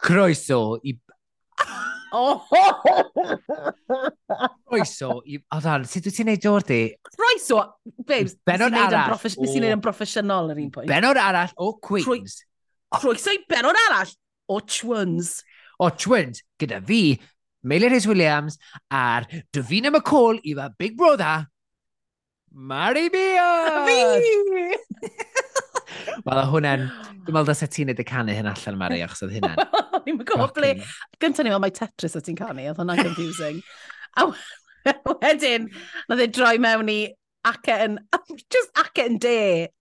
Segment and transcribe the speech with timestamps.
[0.00, 0.98] Croeso i...
[4.66, 5.38] Croeso i...
[5.38, 6.80] O dan, sut wyt ti'n neud Jordi?
[7.14, 7.60] Croeso,
[8.02, 10.90] babes, nes i neud yn broffesiynol ar un pwynt.
[10.90, 12.42] Benod arall o Queens.
[12.98, 14.10] Croeso i benod arall
[14.50, 15.44] o Chwans
[15.80, 17.16] o Twins gyda fi,
[17.64, 18.56] Meilir Rhys Williams
[18.92, 21.46] a'r Davina McCall i fa Big Brother,
[22.50, 23.84] Mari Bia!
[23.86, 25.10] Fi!
[26.26, 26.88] Wel, hwnna'n...
[27.20, 29.60] Dwi'n meddwl dda ti'n neud y canu hyn allan, Mari, achos oedd hynna'n...
[30.06, 30.72] Ni'n gwybod ble.
[31.20, 33.60] Gyntaf ni'n meddwl mae Tetris o ti'n canu, oedd hwnna'n confusing.
[34.18, 34.26] A
[35.20, 35.68] wedyn,
[36.08, 36.98] na dde droi mewn i
[37.46, 38.00] acen,
[38.52, 39.36] just acen de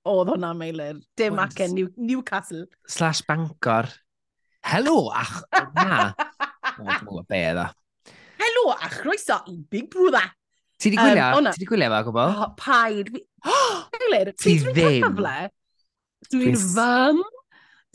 [0.08, 1.00] oedd hwnna'n meilir.
[1.20, 2.68] Dim acen New, Newcastle.
[2.88, 3.90] Slash Bangor.
[4.66, 5.44] Helo, ach...
[5.76, 6.12] Na.
[7.04, 7.70] Dwi'n be edda.
[8.40, 10.30] Helo, a chroeso i Big Brother.
[10.80, 11.26] Ti di gwylio?
[11.38, 12.54] Um, ti di gwylio fe, gwybod?
[12.60, 13.12] Paid.
[13.96, 14.76] Gilydd, ti ddim.
[14.78, 15.36] Dwi'n cyfle.
[16.32, 17.24] Dwi'n fam.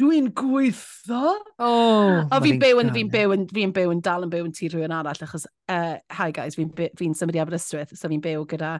[0.02, 1.34] Dwi'n gweithio?
[1.62, 4.54] Oh, o, fi'n byw yn, fi'n byw yn, fi'n byw yn dal yn byw yn
[4.56, 8.24] tŷ rhywun arall, achos, uh, hi guys, fi'n fi, fi symud i Aberystwyth, so fi'n
[8.24, 8.72] byw gyda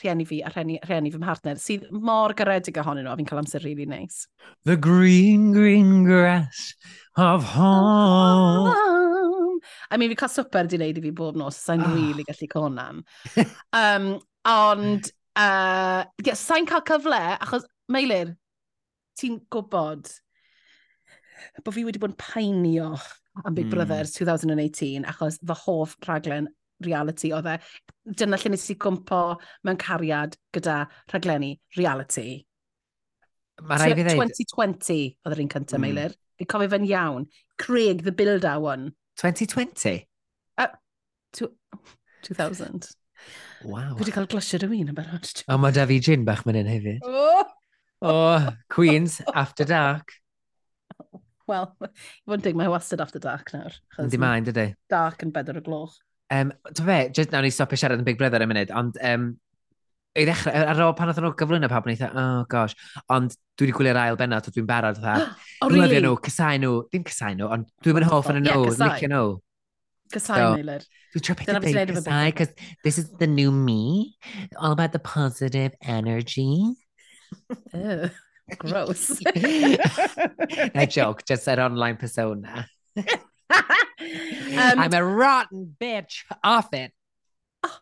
[0.00, 3.42] rhieni fi a rhieni, rhieni fy mhartner, sydd mor garedig ohonyn nhw, a fi'n cael
[3.42, 4.24] amser really nice.
[4.64, 6.72] The green, green grass
[7.20, 8.72] of home.
[8.72, 11.92] Oh, I mean, fi cael swper di wneud i fi bob nos, sa'n oh.
[11.92, 12.00] Ah.
[12.00, 13.04] really gallu conan.
[13.76, 14.10] um,
[14.56, 18.38] ond, uh, yeah, sa'n cael cyfle, achos, Meilir,
[19.20, 20.08] ti'n gwybod
[21.64, 22.92] bod fi wedi bod yn paenio
[23.44, 23.74] am Big mm.
[23.74, 24.14] Brother hmm.
[24.18, 26.48] 2018, achos fy hoff rhaglen
[26.84, 27.58] reality oedd e.
[28.18, 29.22] Dyna lle nes i gwmpo
[29.66, 32.42] mewn cariad gyda rhaglenni reality.
[33.62, 34.18] Mae rai fi ddeud...
[34.18, 35.84] 2020 oedd yr un cyntaf, mm.
[35.86, 36.16] Meilir.
[36.40, 37.28] Fi cofio fe'n iawn.
[37.62, 38.90] Craig, the builder one.
[39.20, 40.08] 2020?
[40.58, 40.72] Uh,
[41.36, 42.90] 2000.
[43.62, 43.94] Wow.
[43.94, 45.44] Fi wedi cael glysio dy win yn barod.
[45.46, 47.06] O, mae da fi gin bach mynd yn hefyd.
[47.06, 47.44] Oh!
[48.02, 50.16] oh, Queens, After Dark.
[51.52, 51.90] Wel, i
[52.30, 53.76] fod yn dig, mae wastad after dark nawr.
[54.00, 54.70] Yndi mae'n dydy.
[54.92, 55.98] Dark yn bedr y gloch.
[56.32, 59.32] Um, Dwi'n fe, jyst nawr ni stopio siarad yn Big Brother yn munud, ond um,
[60.16, 62.74] i ddechrau, ar ôl pan oedden nhw gyflwyno pawb, ni oh gosh,
[63.12, 65.14] ond dwi wedi gwylio'r ail bennod, dwi'n barod, dda,
[65.62, 65.86] oh, really?
[65.86, 69.12] lyfio nhw, cysau nhw, ddim cysau nhw, ond dwi'n mynd hoff yn y nhw, licio
[69.12, 69.22] nhw.
[70.12, 70.88] Cysau so, Meilir.
[71.12, 72.52] Dwi'n trio pethau big cysau, because
[72.84, 74.16] this is the new me,
[74.56, 76.76] all about the positive energy.
[77.74, 78.08] oh.
[78.58, 79.20] Gross.
[80.74, 82.66] no joke, just an online persona.
[82.96, 83.06] um,
[84.50, 86.92] I'm a rotten bitch off it.
[87.64, 87.78] Oh.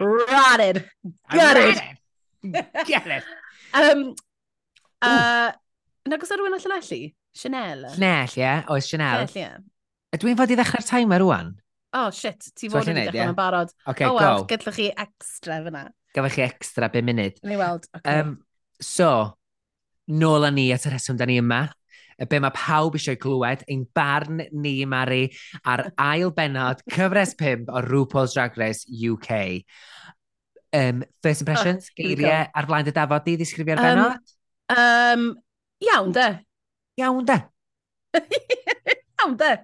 [0.00, 0.88] Rotted.
[1.30, 1.82] Gutted.
[2.42, 3.24] Get it.
[3.74, 4.14] Um,
[5.02, 5.52] uh,
[6.08, 7.00] Nag oes rhywun allan allu?
[7.36, 7.82] Chanel?
[7.92, 8.40] Chanel, ie.
[8.40, 8.64] Yeah.
[8.72, 9.26] Oes Chanel.
[9.26, 9.40] Chanel, ie.
[9.42, 10.16] Yeah.
[10.22, 11.50] Dwi'n fod i ddechrau'r timer rwan?
[11.92, 12.48] Oh, shit.
[12.56, 13.74] Ti fod i ddechrau yn barod.
[13.92, 14.48] Okay, oh, well, go.
[14.54, 15.84] Gydlwch chi extra fyna.
[16.16, 17.36] Gafach chi extra 5 munud.
[17.44, 17.84] Ni weld.
[17.98, 18.20] Okay.
[18.22, 18.38] Um,
[18.80, 19.34] So,
[20.08, 21.66] nôl â ni at y rheswm da ni yma,
[22.26, 25.28] be mae pawb eisiau glywed, ein barn ni, Mari,
[25.66, 29.62] ar ail benod cyfres 5 o RuPaul's Drag Race UK.
[30.74, 34.34] Um, first impressions, oh, geiriau ar flaen dy dafod di, ddisgrifio'r benod?
[34.74, 35.28] Um, um,
[35.86, 36.28] iawn, de.
[36.98, 37.38] Iawn, de.
[39.22, 39.54] iawn, de.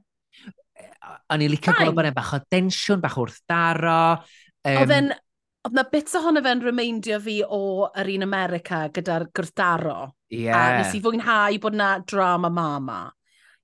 [1.35, 4.01] O'n i licio gweld bod e'n bach o densiwn, bach wrth daro.
[4.65, 5.13] Um, Oedden
[5.65, 9.99] Oedd na bits ohono fe'n remeindio fi o yr un America gyda'r gwrthdaro.
[10.29, 10.43] Ie.
[10.45, 10.59] Yeah.
[10.59, 12.99] A nes i fwynhau bod na drama mama.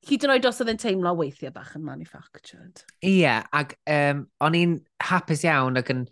[0.09, 2.87] Hyd yn oed os oedd yn teimlo weithiau bach yn manufactured.
[3.03, 4.75] Ie, yeah, ac um, o'n i'n
[5.11, 6.07] hapus iawn ac yn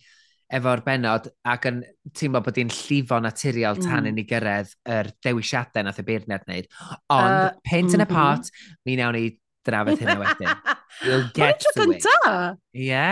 [0.59, 1.81] efo'r benod ac yn
[2.17, 4.11] teimlo bod hi'n llifo naturiol tan mm.
[4.11, 6.69] i ni gyrraedd yr dewisiadau nath y beirniad wneud.
[7.17, 7.97] Ond, uh, pint mm -hmm.
[7.97, 8.15] yn y mhm.
[8.15, 8.53] pot,
[8.85, 9.29] mi nawn ni
[9.69, 10.53] drafod hynna wedyn.
[11.05, 12.03] We'll get to it.
[12.03, 12.57] Cynta?
[12.75, 13.03] Ie.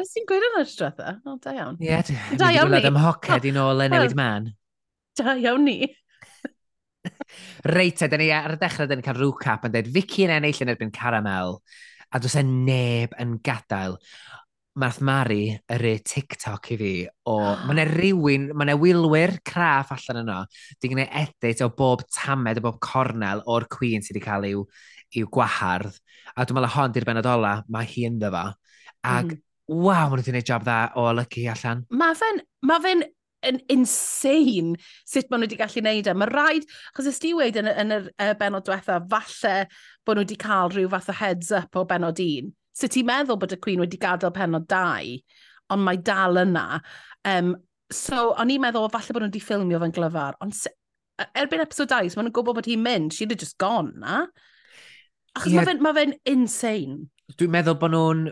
[0.00, 1.16] Nes ti'n gweud yn yr drotha?
[1.28, 1.74] O, da iawn.
[1.82, 1.98] Ie,
[2.40, 2.80] da iawn ni.
[2.88, 4.48] Am hoced i oh, nôl yn newid man.
[5.18, 5.78] Da iawn ni.
[7.68, 10.62] Reit, da ni ar y dechrau, da ni cael rwcap yn dweud Vicky yn ennill
[10.64, 11.58] yn erbyn Caramel,
[12.08, 13.98] a dwi'n sen neb yn gadael.
[14.80, 16.92] Math Mari yr e TikTok i fi
[17.30, 17.36] o...
[17.66, 20.40] mae yna rywun, mae yna wylwyr craff allan yno,
[20.82, 24.64] di gwneud edit o bob tamed, o bob cornel o'r Queen sydd wedi cael i'w
[25.20, 25.98] i'w gwahardd.
[26.34, 28.46] A dwi'n meddwl hon di'r benod ola, mae hi ynddo fo.
[29.04, 29.42] Ac mm.
[29.70, 31.84] waw, maen nhw wedi gwneud job dda o olygu allan.
[31.94, 32.94] Mae fe'n ma fe
[33.44, 36.14] yn insane sut maen nhw wedi gallu gwneud e.
[36.16, 39.56] Mae rhaid, achos ys di weid yn, yn yr uh, benod diwetha, falle
[40.04, 42.52] bod nhw wedi cael rhyw fath o heads up o benod un.
[42.74, 45.12] Sut ti'n meddwl bod y Queen wedi gadael penod 2,
[45.74, 46.80] ond mae dal yna.
[47.28, 47.54] Um,
[47.92, 51.92] so, o'n i'n meddwl, falle bod nhw wedi ffilmio fe'n glyfar, ond e-, erbyn episode
[51.92, 54.24] 2, so maen nhw'n gwybod bod hi'n mynd, she'd have just gone, na?
[55.34, 55.64] Achos yeah.
[55.64, 56.98] mae fe'n ma fe insane.
[57.34, 58.22] Dwi'n meddwl bod nhw'n,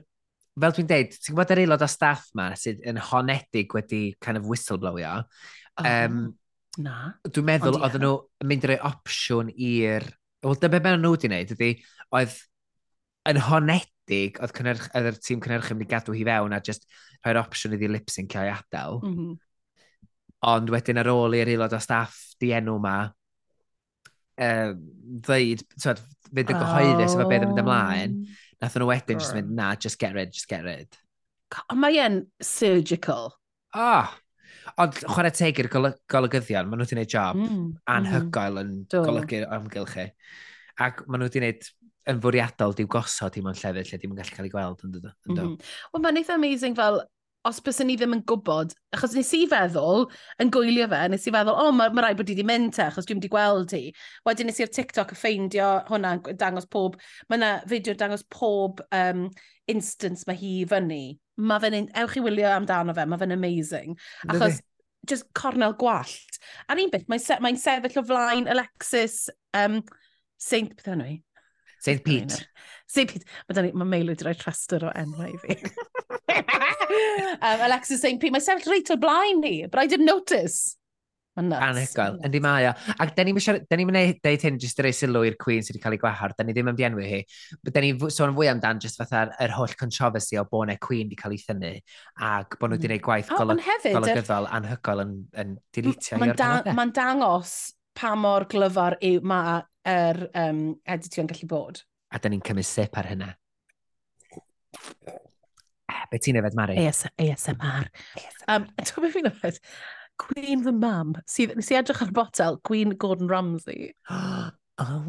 [0.63, 4.39] fel dwi'n deud, ti'n gwybod yr aelod o staff ma sydd yn honedig wedi kind
[4.39, 5.17] of whistleblowio.
[5.81, 6.23] Oh, um,
[6.83, 6.97] na.
[7.27, 8.15] Dwi'n meddwl oedd nhw
[8.45, 10.07] yn mynd i roi opsiwn i'r...
[10.43, 11.71] Wel, dyma beth nhw wedi wneud ydy,
[12.19, 12.37] oedd
[13.31, 16.61] yn honedig, oedd, cynnyrch, oedd yr tîm cynnyrch yn mynd i gadw hi fewn a
[16.67, 16.87] just
[17.23, 18.99] rhoi'r opsiwn iddi lipsyn cael ei adael.
[19.03, 19.35] Mm -hmm.
[20.53, 22.97] Ond wedyn ar ôl i'r aelod o staff di enw ma,
[24.40, 24.82] um,
[25.26, 26.02] ddeud, twyd,
[26.32, 28.40] fynd yn gyhoeddus efo beth yn mynd ymlaen, oh.
[28.62, 31.00] nath nhw wedyn just mynd, na, just get rid, just get rid.
[31.69, 33.34] Ond mae e'n surgical.
[33.76, 34.08] Oh,
[34.81, 37.69] ond chwarae teg i'r gol golygyddion, maen nhw wedi gwneud job mm.
[37.93, 38.64] anhygoel mm.
[38.64, 39.06] yn hmm.
[39.08, 40.08] golygu amgylchu.
[40.08, 40.82] E.
[40.82, 41.70] Ac maen nhw wedi gwneud
[42.12, 44.94] yn fwriadol diw gosod i mewn llefydd lle ddim yn gallu cael ei gweld yn
[44.96, 45.11] dod.
[45.29, 45.58] Mm -hmm.
[45.93, 47.02] Wel, mae'n eitha amazing fel
[47.49, 50.05] os bys ni ddim yn gwybod, achos nes i feddwl,
[50.43, 52.75] yn gwylio fe, nes i feddwl, o, oh, mae ma rai bod i wedi mynd
[52.77, 53.81] te, achos dwi'n wedi gweld ti.
[54.29, 56.99] Wedyn nes i'r TikTok y ffeindio hwnna, dangos pob,
[57.29, 59.27] mae yna fideo dangos pob um,
[59.71, 61.03] instance mae hi fyny.
[61.43, 63.99] Mae fe'n, ewch i wylio amdano fe, mae fe'n amazing.
[64.31, 64.62] Achos,
[65.09, 66.39] just cornel gwallt.
[66.71, 69.25] A'r un beth, mae'n se, mae sefyll o flaen Alexis
[69.59, 69.81] um,
[70.43, 71.19] Saint, beth yna i?
[71.83, 72.39] Saint Pete.
[72.87, 73.27] Saint Pete.
[73.49, 75.59] Mae ma, ma mail wedi rhoi trester o enwau i fi.
[77.43, 78.21] Um, Alexis St.
[78.23, 80.77] Pete, Mae sefyll reit o blaen ni, but I didn't notice.
[81.33, 81.65] Mae'n nuts.
[81.65, 82.73] Anhygoel, yndi mae o.
[83.00, 83.39] Ac da ni'n
[83.89, 86.35] mynd i ddeud hyn jyst i rei sylw i'r Queen sydd wedi cael ei gwahar,
[86.37, 87.21] da ni ddim yn dienwi hi.
[87.65, 91.19] Da ni sôn fwy amdan jyst fatha'r yr holl controversy o bod y Queen wedi
[91.19, 91.73] cael ei thynnu
[92.29, 93.06] ac bod nhw wedi gwneud mm.
[93.09, 96.21] gwaith oh, golygyddol anhygoel yn, yn dilitio.
[96.21, 97.56] Mae'n da, ma dangos
[97.97, 101.81] pa mor glyfar yw mae'r er, um, editio'n gallu bod.
[102.12, 103.33] A da ni'n cymryd sip ar hynna.
[105.93, 106.79] E, be ti'n efed, Mari?
[106.87, 107.89] AS, ASMR.
[108.17, 108.47] ASMR.
[108.49, 109.61] Um, e, Ti'n beth fi'n yfed?
[110.23, 111.15] Queen the Mum.
[111.29, 113.91] sydd nes i edrych ar y botel, Queen Gordon Ramsay.
[114.12, 115.00] oh,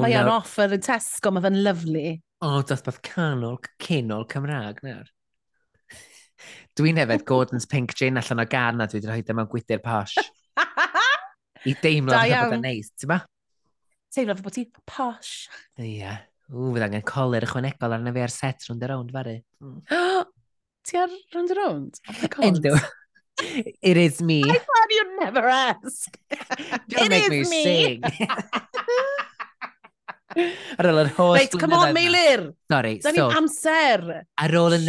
[0.00, 2.06] mae o'n offer yn Tesco, mae fe'n lyflu.
[2.44, 5.08] O, oh, dosbarth canol, cynol Cymraeg, nawr.
[6.78, 10.18] Dwi'n hefyd Gordon's Pink Gin allan o gan a dwi wedi rhoi dyma gwydr posh.
[11.68, 13.22] I deimlo da bod yn neis, ti'n ba?
[14.14, 15.48] Teimlo bod ti posh.
[15.80, 15.98] Ie.
[15.98, 16.22] Yeah.
[16.52, 19.38] Ww, fydd angen colir ychwanegol arna fi ar set rhwnd y rownd, fari.
[19.64, 19.78] Mm.
[20.84, 22.04] Ti ar rwnd y rownd?
[22.44, 22.76] Endw.
[23.82, 24.44] It is me.
[24.44, 26.18] I thought you'd never ask.
[26.88, 28.02] Don't it make me, me sing.
[30.78, 31.34] ar ôl yr holl...
[31.38, 32.44] Reit, come on, Meilir!
[32.70, 33.26] Sorry, da so...
[33.34, 34.04] amser!
[34.38, 34.80] Ar ôl y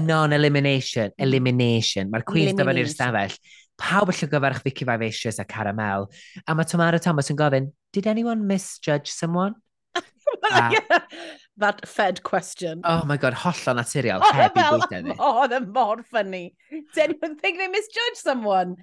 [0.00, 1.24] non-elimination, hmm.
[1.26, 3.36] elimination, mae'r Queen's dod ni'r i'r stafell,
[3.80, 6.08] pawb y gyfarch Vicky Vivacious a Caramel,
[6.46, 9.56] a mae Tomara Thomas yn gofyn, did anyone misjudge someone?
[10.50, 11.02] a...
[11.56, 12.80] That fed question.
[12.82, 14.20] Oh my god, hollol naturiol.
[14.24, 15.14] Oh, heb i bwysau fi.
[15.22, 16.48] Oedd yn mor ffynnu.
[16.72, 18.74] Did anyone think they misjudged someone?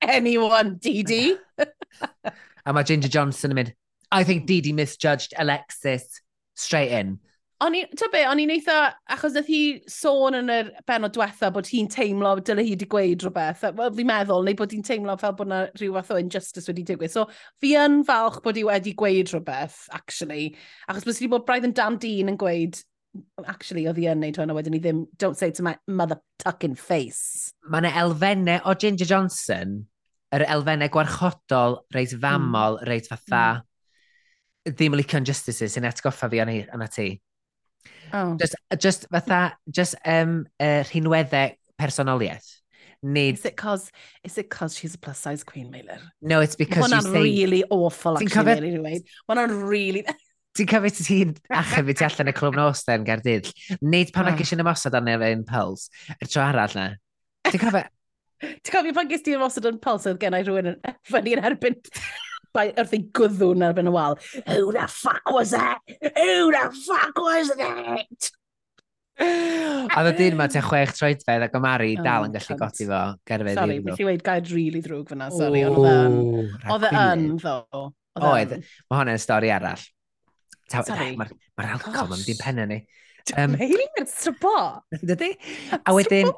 [0.00, 1.36] Anyone, Dee
[2.66, 3.74] a mae Ginger Johnson yn mynd,
[4.10, 6.20] I think Didi misjudged Alexis
[6.54, 7.18] straight in.
[7.62, 8.76] O'n i, ta be, o'n i'n eitha,
[9.14, 9.60] achos nath hi
[9.90, 14.08] sôn yn yr benod diwetha bod hi'n teimlo, dyle hi wedi gweud rhywbeth, wel, fi'n
[14.10, 17.12] meddwl, neu bod hi'n teimlo fel bod yna rhyw fath o injustice wedi digwydd.
[17.14, 17.28] So,
[17.62, 20.48] fi yn falch bod hi wedi gweud rhywbeth, actually,
[20.90, 22.80] achos bys wedi bod braidd yn dan Dean yn gweud,
[23.46, 26.74] actually, oedd hi yn neud hwnna wedyn ni ddim, don't say to my mother tucking
[26.74, 27.52] face.
[27.70, 29.76] Mae yna elfennau o Ginger Johnson,
[30.34, 32.24] yr er elfennau gwarchodol, reit hmm.
[32.26, 32.90] famol, mm.
[32.90, 34.74] reit fatha, mm.
[34.74, 37.12] ddim yn licio'n justices sy'n atgoffa fi yna ti.
[38.12, 38.36] Oh.
[38.36, 42.60] Just, just fatha, just um, uh, rhinweddau personoliaeth.
[43.02, 43.34] Nid...
[43.34, 43.90] Is it cause,
[44.22, 45.98] is it cause she's a plus size queen, Mailer?
[46.22, 47.66] No, it's because you Hwna'n really say...
[47.70, 48.54] awful, actually, cover...
[48.54, 49.00] really, anyway.
[49.28, 50.04] Hwna'n really...
[50.54, 53.48] Ti'n cofio ti ti'n achub i ti allan y clwb nos den gardydd.
[53.82, 54.36] Nid pan oh.
[54.38, 55.88] gysio'n ymosod arno fe'n puls.
[56.14, 56.84] yr tro arall na.
[57.48, 57.82] Ti'n cofio...
[58.62, 60.78] Ti'n cofio pan gysio'n ymosod yn puls oedd gen i rhywun yn
[61.10, 61.80] ffynnu yn erbyn
[62.54, 64.16] bai wrth ei gwddwn ar ben y wal.
[64.46, 65.82] Who the fuck was that?
[65.88, 68.30] Who the fuck was that?
[69.14, 72.62] a dda dyn ma, te chwech troedfedd ac Amari oh, dal yn gallu cunt.
[72.62, 73.02] goti fo.
[73.28, 77.28] Gerfedd sorry, beth i weid gair rili really drwg fyna, sorry, ond Oedd e yn,
[77.28, 77.84] e ddo.
[78.18, 79.84] Oedd, e mae hwnna'n stori arall.
[80.74, 82.80] Mae'r ma, oh alcohol yn dim penna ni.
[83.38, 84.56] Um, Mae hi'n mynd strybo.
[85.00, 85.30] Dydy?
[85.78, 86.28] A wedyn,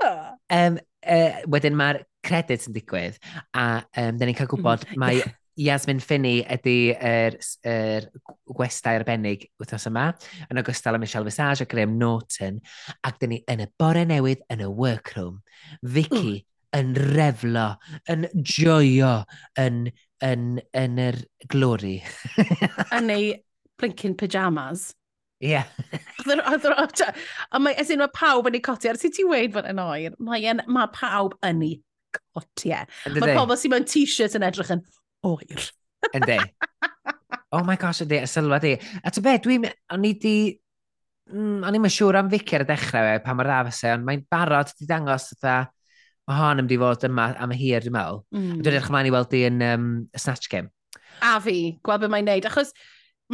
[0.54, 0.76] um,
[1.16, 3.16] uh, wedyn mae'r credits yn digwydd,
[3.56, 3.66] a
[4.02, 5.24] um, da ni'n cael gwybod mm, mae
[5.56, 8.08] Yasmin Finney ydy yr, er, er
[8.56, 10.10] gwestai arbennig wythnos yma,
[10.50, 12.60] yn ogystal â Michelle Visage a Graham Norton,
[13.06, 15.40] ac dyn ni yn y bore newydd yn y workroom.
[15.82, 16.42] Vicky
[16.76, 17.70] yn reflo,
[18.12, 19.14] yn joio,
[19.60, 19.86] yn,
[20.24, 20.46] yn,
[20.76, 21.22] yn yr
[21.52, 21.96] glori.
[22.98, 23.32] yn ei
[23.80, 24.90] blinkin pyjamas.
[25.40, 25.52] Ie.
[25.52, 25.66] Yeah.
[27.52, 29.80] a mae, as in, mae pawb yn ei coti, ar sut ti'n weid fod yn
[29.82, 31.74] oer, mae, en, mae pawb yn ei
[32.16, 32.88] cotiau.
[33.18, 34.84] Mae pobl sy'n mewn t-shirt yn edrych yn,
[35.26, 35.66] oer.
[36.14, 36.38] Yndi.
[37.56, 38.76] oh my gosh, ydy, y sylwad i.
[39.02, 39.68] A ty be, dwi'n...
[39.94, 40.36] O'n i di...
[41.32, 43.94] Mm, o'n i'n siŵr am Fici ar y dechrau fe, pa mae'r dda fysa, e,
[43.96, 45.56] ond mae'n barod wedi dangos dda,
[46.30, 48.20] mae hon yn mynd i fod yma am y hir, dwi'n meddwl.
[48.34, 48.44] Mm.
[48.52, 50.70] Dwi'n edrych ymlaen i weld di yn um, y Snatch Game.
[51.26, 51.56] A fi,
[51.86, 52.70] gweld beth mae'n neud, achos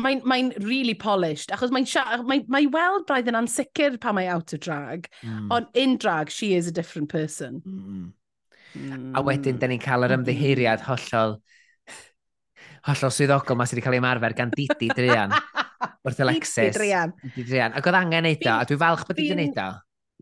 [0.01, 1.89] mae'n mae really polished, achos mae'n
[2.29, 5.51] mae, mae weld braidd yn ansicr pa mae out of drag, mm.
[5.53, 7.61] ond in drag, she is a different person.
[7.67, 8.13] Mm.
[8.73, 9.11] Mm.
[9.19, 11.37] A wedyn, da ni'n cael yr ymddiheiriad hollol
[12.89, 15.33] hollol swyddogol ma sydd wedi cael ei ymarfer gan Didi Drian.
[16.07, 16.73] Wrth Alexis.
[16.73, 17.15] Didi Drian.
[17.23, 17.79] Didi Drian.
[17.79, 19.71] Ac oedd angen neud o, a dwi'n falch bod wedi neud o.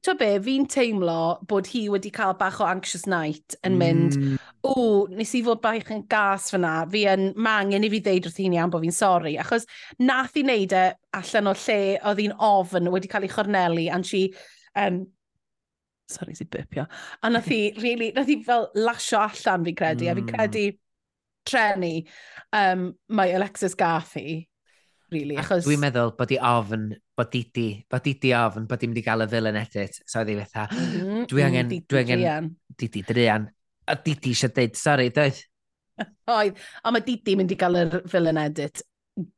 [0.00, 4.38] Tio be, fi'n teimlo bod hi wedi cael bach o anxious night yn mynd, mm.
[4.64, 4.74] o,
[5.12, 8.56] nes i fod bach yn gas fyna, fi yn, mangen i fi ddeud wrth hi'n
[8.56, 9.68] iawn bod fi'n sori, achos
[10.00, 10.84] nath i wneud e
[11.20, 14.22] allan o lle oedd hi'n ofn wedi cael ei chornelu, and she,
[14.72, 15.02] um,
[16.08, 16.86] sorry, si bipio,
[17.20, 20.14] a nath hi, really, nath hi fel lasio allan fi'n credu, mm.
[20.14, 20.32] a fi'n mm.
[20.32, 20.64] credu,
[21.46, 21.92] trenu
[22.56, 24.40] um, mae Alexis Garfi,
[25.12, 25.64] really, achos...
[25.66, 29.26] Dwi'n meddwl bod i ofn, bod didi, bod didi ofn, bod i'n mynd i gael
[29.26, 32.90] y villain edit, so oedd i fatha, mm-hmm, mm, dwi angen, mm, dwi angen, di
[32.92, 33.48] di drian,
[33.90, 35.46] a didi eisiau dweud, sori, doedd?
[36.32, 38.80] Oedd, ond mae Didi mynd i gael y villain edit,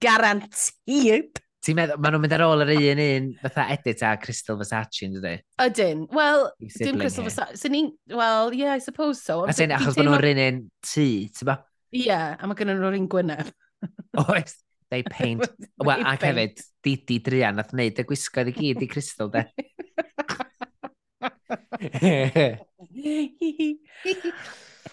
[0.02, 1.40] garantid.
[1.62, 5.04] Ti'n meddwl, maen nhw'n mynd ar ôl yr un un fatha edit a Crystal Versace,
[5.06, 5.42] yn dydyn?
[5.62, 6.00] Ydyn.
[6.14, 7.70] Wel, dim Crystal Versace.
[8.10, 9.44] Well, yeah, I suppose so.
[9.46, 11.06] A sy'n achos bod nhw'n rhywun tŷ,
[11.38, 11.60] ti'n ba?
[11.92, 13.52] yeah, a mae gennym nhw'r un gwyneb.
[14.24, 14.56] Oes,
[14.90, 15.46] they paint.
[15.86, 19.46] Wel, ac hefyd, Didi Drian nath wneud y gwisgoedd i gyd i Crystal, de.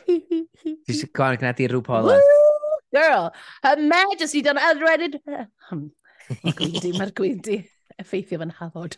[0.09, 2.19] Ti eisiau gwan gyda di rhyw pola?
[2.93, 3.29] Girl,
[3.63, 5.19] her majesty done unreaded...
[6.29, 7.63] Gwyndi, mae'r gwyndi
[7.99, 8.95] effeithio fan haddod.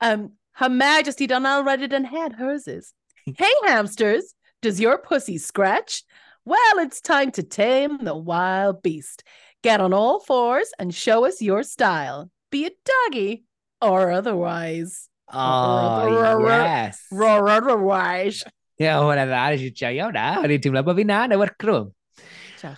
[0.00, 2.92] um, her majesty done already and had herses.
[3.24, 6.04] Hey hamsters, does your pussy scratch?
[6.46, 9.24] Well, it's time to tame the wild beast.
[9.64, 13.42] Get on all fours and show us your style, be it doggy
[13.82, 15.08] or otherwise.
[15.32, 17.02] Oh, yes.
[17.10, 18.44] Roar otherwise.
[18.78, 20.28] Ie, hwnna dda, nes i joio hwnna.
[20.44, 21.90] O'n i'n teimlo bod fi na, na wercrwm.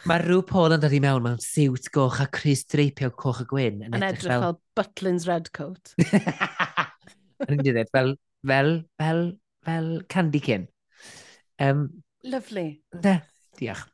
[0.09, 3.51] Mae rhyw Paul yn dod i mewn mewn siwt goch a Chris dreipio coch a
[3.53, 3.85] gwyn.
[3.85, 5.93] Yn edrych fel Butlin's red coat.
[7.45, 8.17] Yn edrych fel,
[8.49, 9.27] fel, fel,
[9.69, 10.71] fel candy cyn.
[11.61, 11.91] Um,
[12.25, 12.71] Lovely.
[12.97, 13.21] De.
[13.59, 13.85] Diolch.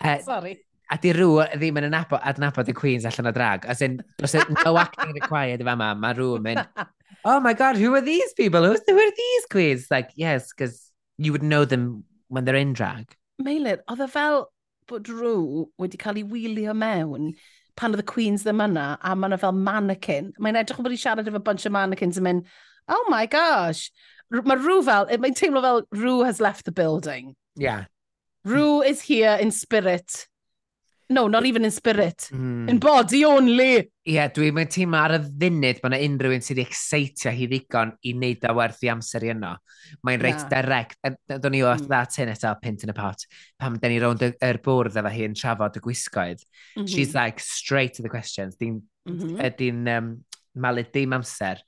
[0.00, 0.58] Uh, Sorry.
[0.92, 3.64] A di rŵ ddim yn adnabod, adnabod y Queens allan o drag.
[3.64, 6.88] As in, does e it no acting required yma ma, mae rŵ yn mynd,
[7.24, 8.66] oh my god, who are these people?
[8.66, 9.86] Who's, who are these Queens?
[9.90, 13.16] Like, yes, because you would know them when they're in drag.
[13.42, 14.44] Meilir, oedd e fel
[14.90, 17.32] bod rŵ wedi cael ei wylio mewn
[17.78, 20.32] pan oedd y Queens ddim yna, a mae yna fel mannequin.
[20.38, 22.50] Mae'n edrych bod i siarad efo bunch o mannequins yn mynd,
[22.92, 23.88] oh my gosh.
[24.32, 27.34] Mae rŵ fel, e, mae'n teimlo fel rŵ has left the building.
[27.56, 27.88] Yeah.
[28.44, 30.26] Rue is here in spirit.
[31.12, 32.28] No, not even in spirit.
[32.32, 32.68] Mm.
[32.70, 33.74] In body only.
[33.76, 37.32] Ie, yeah, dwi'n mynd teimlo ar y ddinydd bod yna unrhyw un sydd wedi excitio
[37.36, 39.52] hi ddigon i wneud o werth i amser i yno.
[40.08, 40.96] Mae'n reit direct.
[41.28, 41.90] Do'n ni oedd mm.
[41.92, 43.26] that in eto, pint yn y pot.
[43.60, 46.40] Pam den ni rownd yr bwrdd efo hi yn trafod y gwisgoedd.
[46.42, 46.88] Mm -hmm.
[46.94, 48.56] She's like straight to the questions.
[48.56, 49.56] Di'n mm -hmm.
[49.58, 50.10] di um,
[50.54, 51.60] malu dim amser.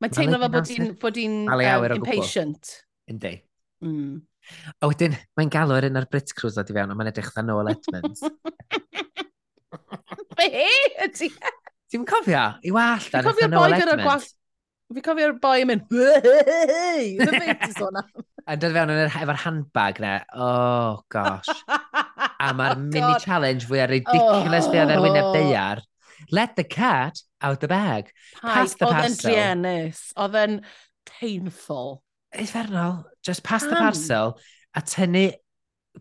[0.00, 0.54] Mae'n teimlo fel
[1.00, 1.42] bod hi'n
[1.96, 2.76] impatient.
[3.10, 3.38] Yndi.
[3.80, 4.20] Mm.
[4.80, 7.32] A wedyn, mae'n galw ar un o'r Brit Cruise ddod i fewn, a mae'n edrych
[7.32, 8.24] dda Noel Edmonds.
[10.38, 10.48] Be
[11.06, 11.30] ydy?
[11.92, 12.46] Ti'n cofio?
[12.64, 14.32] I wallt ar eitha Noel Edmonds.
[14.94, 18.10] Fi cofio'r boi yn mynd, hei, yn y beth sôn am.
[18.44, 21.48] A dod fewn efo'r handbag na, oh gosh.
[21.64, 25.32] A mae'r oh, mini-challenge fwy fwyaf ridiculous fe oedd ar wyneb oh.
[25.38, 25.80] deiar.
[26.30, 28.12] Let the cat out the bag.
[28.42, 29.00] Pass the parcel.
[29.00, 30.60] Oedd yn drienus, oedd yn
[31.08, 31.90] painful.
[32.44, 33.02] Isfernol.
[33.24, 34.38] Just pass the parcel
[34.74, 35.32] a tynnu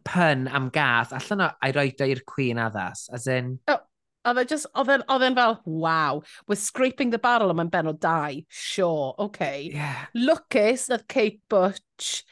[0.03, 3.08] pun am gath allan o a'i roed o i'r cwyn addas.
[3.13, 3.60] As in...
[3.68, 3.82] Oh.
[4.24, 4.88] Oedd e just, oedd
[5.27, 8.38] e'n fel, wow, we're scraping the barrel yma'n benod dau.
[8.48, 9.70] Sure, okay.
[9.74, 10.06] Yeah.
[10.15, 12.24] Lwcus, nath Kate Butch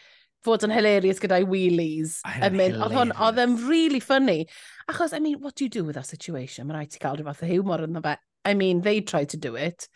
[0.45, 2.21] fod yn hilarious gyda'i wheelies.
[2.23, 4.45] Oedd hwn, oedd e'n really funny.
[4.87, 6.69] Achos, I mean, what do you do with that situation?
[6.69, 8.15] Mae'n rhaid i cael rhywbeth o humor yn fe.
[8.47, 9.89] I mean, they tried to do it.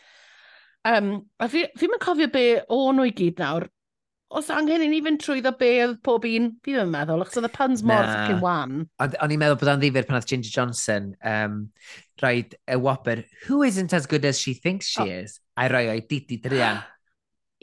[0.84, 3.70] Um, a fi, fi'n cofio be o'n nhw i gyd nawr
[4.30, 7.38] os angen i ni fynd trwyddo be oedd pob un, fi ddim yn meddwl, achos
[7.40, 8.16] oedd y puns mor nah.
[8.16, 8.74] ffocin wan.
[9.06, 11.60] O'n i'n meddwl bod o'n ddifur pan oedd Ginger Johnson um,
[12.24, 15.22] rhaid y whopper, who isn't as good as she thinks she oh.
[15.24, 16.82] is, a roi o'i Didi Drian.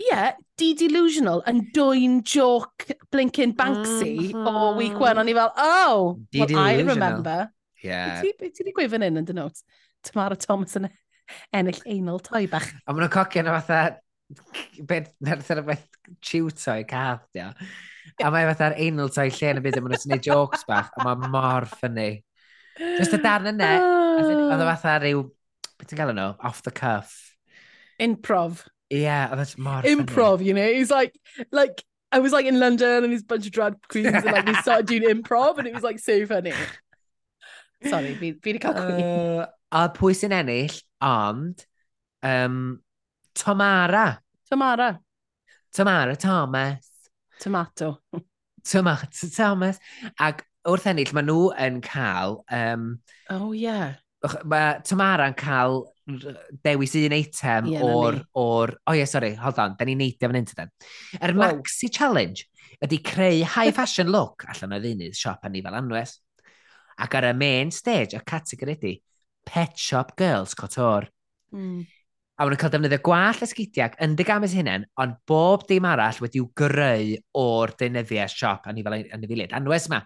[0.02, 4.46] Ie, yeah, di delusional yn dwy'n joc blinkin Banksy mm -hmm.
[4.48, 5.20] o week one.
[5.20, 7.50] O'n i fel, oh, di well, I remember.
[7.82, 8.22] Yeah.
[8.22, 9.66] Beth ti wedi gweud fan hyn yn dy notes?
[10.06, 10.94] Tamara Thomas yn e-
[11.52, 12.70] ennill einol toi bach.
[12.86, 13.82] A maen nhw'n cocio yna fatha
[14.88, 15.86] beth, na'r beth
[16.24, 17.50] chiwto i cath, dio.
[18.22, 20.90] A mae fatha'r anal to'i lle yn y byd, a maen nhw'n gwneud jokes bach,
[20.96, 22.10] a mae mor ffynnu.
[22.98, 25.24] Just y darn yna, e- oedd o fatha rhyw,
[25.78, 27.16] beth ti'n gael nhw, off the cuff.
[28.02, 28.66] Improv.
[28.92, 31.16] Yeah, oedd e that's mor Improv, you know, he's like,
[31.50, 34.46] like, I was like in London and there's a bunch of drag queens and like
[34.46, 36.52] we started doing improv and it was like so funny.
[37.82, 39.00] Sorry, fi, fi wedi cael cwyn.
[39.02, 41.64] Uh, a pwy sy'n ennill, ond
[42.22, 42.58] um,
[43.34, 44.21] Tomara.
[44.52, 45.00] Tamara.
[45.72, 46.86] Tamara Thomas.
[47.40, 48.02] Tomato.
[48.62, 49.78] Tomato Thomas.
[50.20, 52.42] Ac wrth ennill, maen nhw yn cael...
[52.52, 52.82] Um,
[53.32, 53.94] oh, yeah.
[54.44, 55.80] Mae Tamara'n cael
[56.66, 58.20] dewis un eitem yeah, o'r...
[58.36, 60.74] o'r o oh, yeah, sorry, hold on, da ni'n neidio fan hyn tyden.
[61.16, 61.40] Yr wow.
[61.56, 62.44] maxi challenge
[62.84, 66.18] ydy creu high fashion look allan o ddeunydd siop a fel anwes.
[67.00, 68.94] Ac ar y main stage, y categori ydy
[69.48, 71.08] Pet Shop Girls Cotor.
[71.56, 71.88] Mm
[72.42, 76.16] a maen nhw'n cael defnyddio gwall esgidiag yn dy digamys hunain, ond bob dim arall
[76.24, 79.54] wedi'w greu o'r deunyddiau siop a ni fel anifiliad.
[79.54, 80.00] Anwes yma.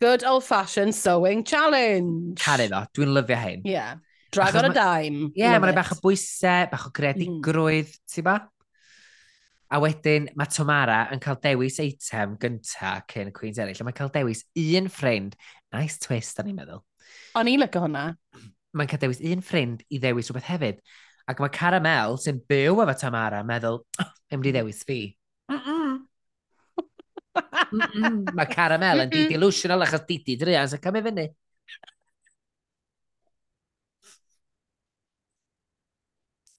[0.00, 2.40] Good old-fashioned sewing challenge.
[2.40, 3.68] Caru ddo, dwi'n lyfio hyn.
[3.68, 4.00] Yeah.
[4.32, 5.30] Drag on a dime.
[5.34, 8.02] Ie, yeah, mae'n bach o bwysau, bach o gredigrwydd, mm.
[8.14, 8.40] ti ba?
[9.68, 13.84] A wedyn mae Tomara yn cael dewis eitem gynta cyn y Queen's eraill.
[13.84, 15.36] Mae'n cael dewis un ffrind.
[15.76, 16.80] Nice twist, da ni'n meddwl.
[17.36, 18.12] O'n i'n lygo hwnna.
[18.76, 20.80] Mae'n cael dewis un ffrind i ddewis rhywbeth hefyd.
[21.26, 25.00] Ac mae Caramel, sy'n byw efo Tamara, yn meddwl, oh, mynd i ddewis fi.
[25.50, 25.96] Mm -mm.
[27.72, 28.20] mm -mm.
[28.38, 31.26] Mae Caramel yn di-delusional achos Didi Drian sy'n cymryd fyny.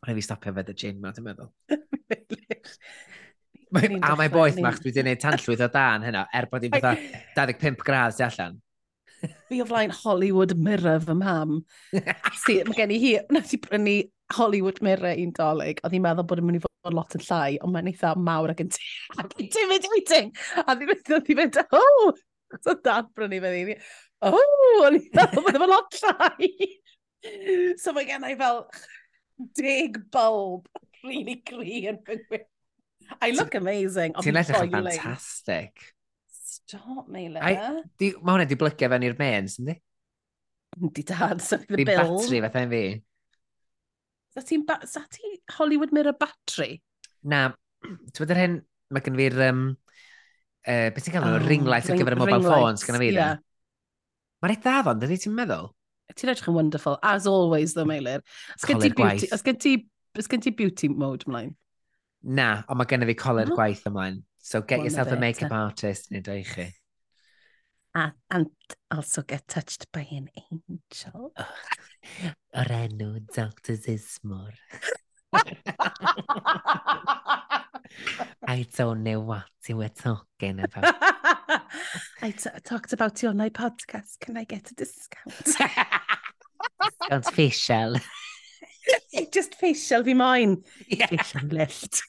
[0.03, 1.49] Rhaid fi stopio fed y gin ma, dwi'n meddwl.
[3.75, 6.75] mae, a mae boeth mach dwi wedi gwneud tanllwyth o dan hynna, er bod i'n
[6.75, 6.91] fatha
[7.39, 8.53] 25 gradd di allan.
[9.47, 11.51] Fi o flaen Hollywood Mirror fy mam.
[12.43, 13.97] si, mae gen i hi, nes i brynu
[14.35, 17.59] Hollywood Mirror un dolyg, oedd hi'n meddwl bod yn mynd i fod lot yn llai,
[17.63, 18.73] ond mae'n eitha mawr ac yn
[19.43, 20.33] intimidating.
[20.67, 22.11] A ddim oedd hi fynd, oh!
[22.63, 23.87] So dad brynu fe ddim.
[24.27, 24.83] Oh!
[24.87, 26.51] O'n i'n meddwl bod yn lot llai.
[27.81, 28.65] so mae gen i fel
[29.57, 30.67] dig bulb
[31.03, 31.99] really green.
[33.21, 34.15] I look amazing.
[34.19, 35.91] Ti'n edrych yn fantastic.
[36.27, 37.43] Stop, Meilir.
[37.43, 39.77] Mae hwnna di blygio fewn i'r mains, ynddi?
[40.93, 41.85] Di dad, so the bill.
[41.85, 42.81] Di batri, fatha fi.
[44.37, 46.77] Sa ti'n sa ti Hollywood Mirror Battery?
[47.25, 47.47] Na,
[47.81, 48.59] ti'n bod yr hyn,
[48.93, 49.63] mae gen fi'r, um,
[50.61, 53.09] uh, beth ti'n cael nhw, oh, ring light ar gyfer y mobile phones, gyda fi.
[53.15, 53.41] Yeah.
[54.43, 55.71] Mae'n eitha afon, dydy ti'n meddwl?
[56.13, 58.21] Ti'n edrych yn wonderful, as always, though, Meilir.
[58.53, 59.73] Os gen ti beauty, os gen ti,
[60.17, 61.55] os gen ti beauty mode ymlaen?
[62.21, 63.57] Na, ond mae gen i fi coler oh.
[63.57, 64.21] gwaith ymlaen.
[64.37, 66.69] So get yourself a makeup artist, nid o'i chi
[68.31, 68.49] and
[68.91, 71.33] also get touched by an angel.
[72.55, 74.53] O'r enw Dr Zismor.
[78.47, 80.95] I don't know what you were talking about.
[82.21, 82.31] I
[82.63, 84.19] talked about you on my podcast.
[84.19, 85.43] Can I get a discount?
[85.43, 87.95] discount facial.
[89.31, 90.63] just facial fi moyn.
[90.87, 91.07] Yeah.
[91.07, 92.01] Facial lift.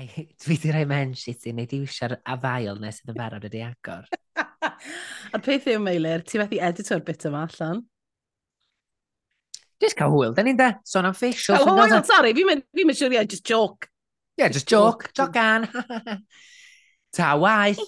[0.00, 3.62] rhai, dwi di rhoi men shit i wneud i wisio'r afael nes yn barod wedi
[3.64, 4.08] agor.
[5.34, 7.84] A'r peth yw, Meilir, ti fethu editor bit yma allan?
[9.80, 11.56] Just cael hwyl, da ni'n da, son am facial.
[11.60, 13.88] Oh, hwyl, sorry, fi'n mynd fi siwr iawn, just joke.
[14.36, 15.68] Yeah, just joke, joke an.
[17.16, 17.80] Ta waith.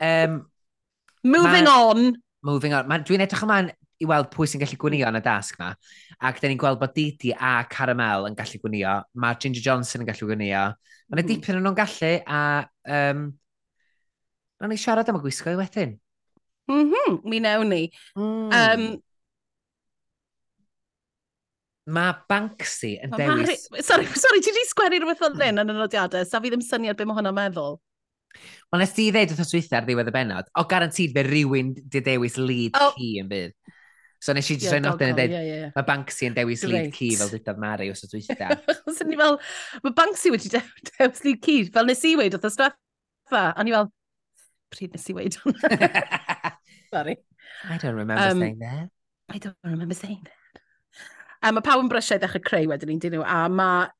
[0.00, 0.42] um,
[1.22, 2.12] moving ma, on.
[2.42, 2.90] Moving on.
[3.06, 3.70] Dwi'n edrych yma'n
[4.02, 5.70] i weld pwy sy'n gallu gwnio yn y dasg yma.
[6.22, 8.96] Ac da ni'n gweld bod Didi a Caramel yn gallu gwnio.
[9.22, 10.64] Mae Ginger Johnson yn gallu gwnio.
[10.74, 11.30] Mae yna hmm.
[11.30, 12.42] dipyn yn nhw'n gallu a...
[12.98, 13.30] Um,
[14.62, 15.96] Rwy'n ni siarad am y gwisgo i wedyn.
[16.70, 17.86] Mhm, mm mi newn ni.
[18.14, 18.52] Mm.
[18.54, 18.84] Um,
[21.92, 23.66] Mae Banksy yn ma dewis...
[23.72, 23.82] Mari...
[23.82, 26.98] Sorry, sorry, ti wedi sgwennu rhywbeth fel hyn yn y nodiadau, sa fi ddim syniad
[26.98, 27.80] beth mae hwnna'n meddwl.
[28.70, 32.04] Wel, nes ti ddeud wrth oswytha ar ddiwedd y benod, o garantid fe rhywun di
[32.06, 32.94] dewis lead oh.
[32.94, 33.56] key yn bydd.
[34.22, 36.72] So nes i just roi nodyn yn dweud, mae Banksy yn dewis Great.
[36.72, 38.54] lead key fel dydodd Mari os ydw i dda.
[38.86, 39.38] Os ni fel,
[39.82, 40.52] mae Banksy wedi
[40.92, 43.42] dewis lead key, fel nes i weid oedd y straffa.
[43.50, 43.90] A ni fel,
[44.70, 45.40] pryd nes i weid
[46.92, 47.18] Sorry.
[47.66, 48.88] I don't remember um, saying that.
[49.28, 50.62] I don't remember saying that.
[51.42, 53.90] A um, mae pawb yn brysiau ddechrau creu wedyn ni'n dyn nhw, a mae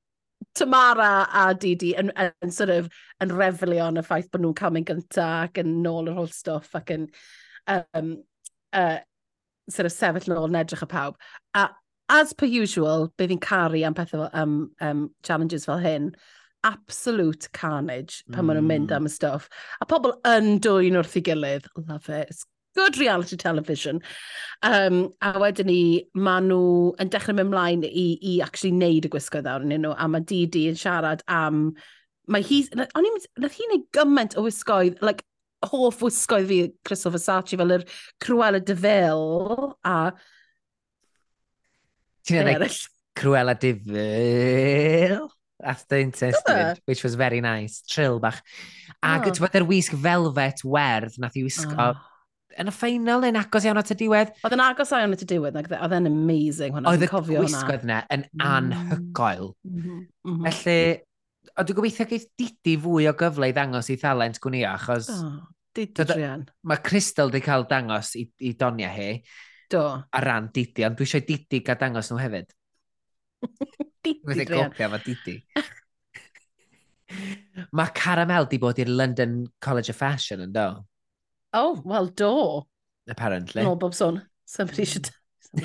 [0.55, 2.87] Tamara a Didi yn, yn, yn sort of
[3.23, 6.31] yn reflio yn y ffaith bod nhw'n cael mynd gynta ac yn nôl yr holl
[6.31, 7.09] stwff ac yn
[7.73, 8.21] um,
[8.79, 9.01] uh,
[9.71, 11.19] sort of sefyll nôl yn edrych y pawb.
[11.55, 11.71] A
[12.13, 16.13] as per usual, bydd fi'n caru am pethau fel, um, um, challenges fel hyn,
[16.65, 18.49] absolute carnage pan mm.
[18.49, 19.49] maen nhw'n mynd am y stuff.
[19.81, 21.69] A pobl yn dwy'n wrth ei gilydd.
[21.89, 22.29] Love it.
[22.31, 22.45] It's
[22.77, 24.03] good reality television.
[24.63, 25.81] Um, a wedyn ni,
[26.15, 29.97] maen nhw yn dechrau mynd mlaen i, i actually neud y gwisgo ddawr yn nhw,
[29.97, 31.69] a mae Didi yn siarad am...
[32.31, 32.63] Mae hi...
[32.79, 33.21] O'n i'n...
[33.43, 35.27] Nath hi'n gwneud gymaint o wisgoedd, like,
[35.71, 37.87] hoff wisgoedd fi, Crystal Versace, fel yr
[38.23, 39.27] Cruella de Vil
[39.87, 39.97] a...
[42.27, 42.71] Ti'n like,
[43.19, 45.29] Cruella de Vil?
[45.63, 47.83] That's the intestine, which was very nice.
[47.89, 48.41] Trill bach.
[49.03, 49.35] Ac oh.
[49.35, 52.01] ti'n yr wisg velvet werdd nath i wisgo oh.
[52.59, 54.35] yn y ffeinal yn agos iawn at y diwedd.
[54.43, 56.93] Oedd yn agos iawn at y diwedd, oedd e'n amazing hwnna.
[56.93, 58.51] Oedd y wisgoedd yna yn mm-hmm.
[58.51, 59.53] anhygoel.
[59.69, 59.81] Mm
[60.27, 60.47] -hmm.
[60.49, 60.83] Felly,
[61.57, 65.11] o dwi'n gobeithio geith Didi fwy o gyfle i ddangos i thalent gwni achos...
[65.13, 65.41] Oh,
[65.73, 66.45] Didi Drian.
[66.69, 69.13] Mae Crystal wedi cael dangos i, i donia hi.
[69.73, 69.85] Do.
[70.05, 72.53] A ran Didi, ond dwi eisiau Didi gael dangos nhw hefyd.
[74.05, 74.43] Didi Drian.
[74.43, 75.37] Dwi'n gopio efo Didi.
[77.77, 80.67] mae Caramel di bod i'r London College of Fashion yn do.
[81.53, 82.63] Oh, well, do.
[83.09, 83.63] Apparently.
[83.63, 84.23] No, Bob Son.
[84.47, 85.11] Somebody should...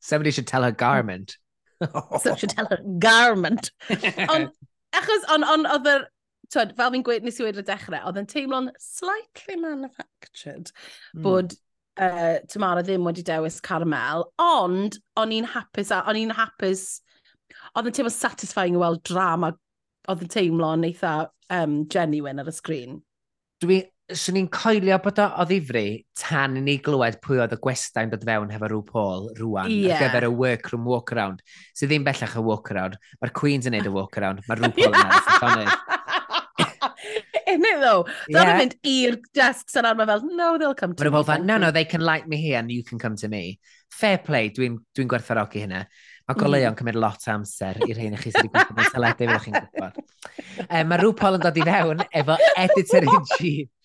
[0.00, 1.36] Somebody should tell her garment.
[2.24, 3.70] social talent garment.
[4.32, 4.50] Ond,
[4.96, 6.06] achos, ond, ond, oedd yr,
[6.52, 11.24] twyd, fel fi'n gweud nes i wedi dechrau, oedd yn teimlo'n slightly manufactured mm.
[11.24, 11.56] bod
[12.00, 16.86] uh, Tamara ddim wedi dewis Carmel, ond o'n i'n hapus, o'n i'n hapus,
[17.74, 19.52] oedd yn teimlo satisfying i weld drama,
[20.08, 21.16] oedd yn teimlo'n eitha
[21.58, 23.00] um, genuine ar y sgrin.
[23.64, 25.86] Dwi swn i'n coelio bod o o ddifri
[26.20, 29.96] tan i ni glywed pwy oedd y gwestau'n dod fewn hefo rhyw Paul rwan yeah.
[29.96, 31.42] ar gyfer y workroom walkaround.
[31.74, 33.00] Sydd ddim bellach y walkaround.
[33.20, 34.44] Mae'r Queen's yn neud y walkaround.
[34.46, 35.74] Mae rhyw Paul yn neud yn
[37.46, 38.06] it though.
[38.28, 38.58] Dyna yeah.
[38.60, 41.22] mynd i'r desks yn arma fel, no, they'll come to But me.
[41.24, 43.58] Fel, no, no, they can like me here and you can come to me.
[43.90, 45.86] Fair play, dwi'n dwi, dwi gwerthfarogi hynna.
[46.26, 46.78] Mae goleuon mm.
[46.80, 49.58] cymryd lot o amser i'r hyn i chi sydd wedi gwybod mewn teledu fel chi'n
[49.60, 50.00] gwybod.
[50.66, 53.68] Um, mae rhyw Paul yn dod i fewn efo editor in chief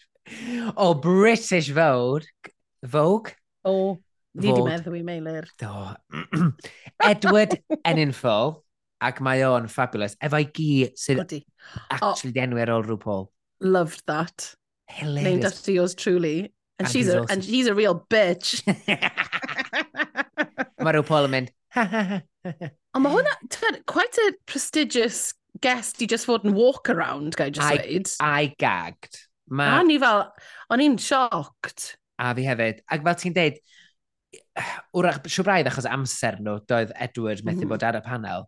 [0.75, 2.25] o British Vogue.
[2.84, 3.31] Vogue?
[3.65, 3.97] O,
[4.34, 5.47] ni di meddwl i meilir.
[5.62, 5.71] Do.
[7.12, 7.57] Edward
[7.88, 8.63] Eninfo,
[9.01, 11.41] ac mae o'n fabulous, efo'i gi sydd
[11.89, 13.27] actually oh, denwyr o RuPaul.
[13.62, 14.55] Loved that.
[14.88, 15.23] Hilarious.
[15.23, 16.53] Named after yours truly.
[16.79, 17.34] And, and she's, a, also...
[17.34, 18.62] and she's a real bitch.
[20.81, 21.53] mae RuPaul yn mynd.
[21.77, 23.36] Ond mae hwnna,
[23.88, 25.29] quite a prestigious
[25.62, 28.10] guest i just fod yn walk around, gael just I, dweud.
[28.19, 29.21] I gagged.
[29.51, 29.67] Ma...
[29.77, 30.25] A ni fel,
[30.71, 31.93] o'n i'n sioct.
[32.21, 32.83] A fi hefyd.
[32.93, 33.61] Ac fel ti'n deud,
[34.95, 37.71] wrach, siw braidd achos amser nhw, doedd Edward methu mm.
[37.73, 38.47] bod ar y panel.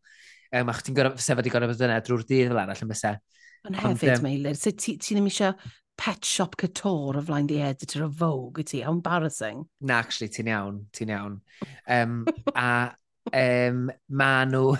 [0.53, 3.19] Um, ach, ti'n gorfod, sefod i gorfod bod yna drwy'r dydd fel arall yn bysau.
[3.67, 5.55] Ond hefyd, um, Meilir, so ti, ti ddim eisiau
[5.99, 9.63] pet shop couture o flaen the editor o Vogue y ti, how embarrassing.
[9.81, 11.39] Na, actually, ti'n iawn, ti'n iawn.
[11.87, 12.23] Um,
[12.55, 12.93] a
[13.31, 14.77] um, ma nhw,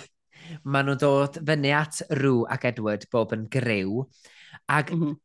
[0.67, 4.05] ma nhw dod fyny at Rŵ ac Edward bob yn grew,
[4.69, 5.19] ac mm -hmm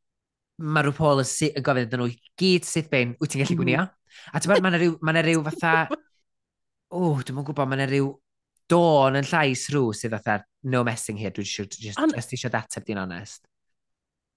[0.58, 3.56] mae rhyw Paul yn yn gofyn iddyn nhw i gyd sydd ben, wyt ti'n gallu
[3.56, 3.62] mm.
[3.62, 3.84] gwnio?
[4.32, 5.74] A ti'n bod, mae yna rhyw, ma rhyw fatha...
[6.88, 8.06] O, dwi'n mwyn gwybod, mae yna rhyw
[8.72, 10.38] don yn llais rhyw sydd fatha
[10.72, 12.14] no messing here, dwi'n siŵr, just, An...
[12.16, 13.42] just eisiau dateb di'n onest.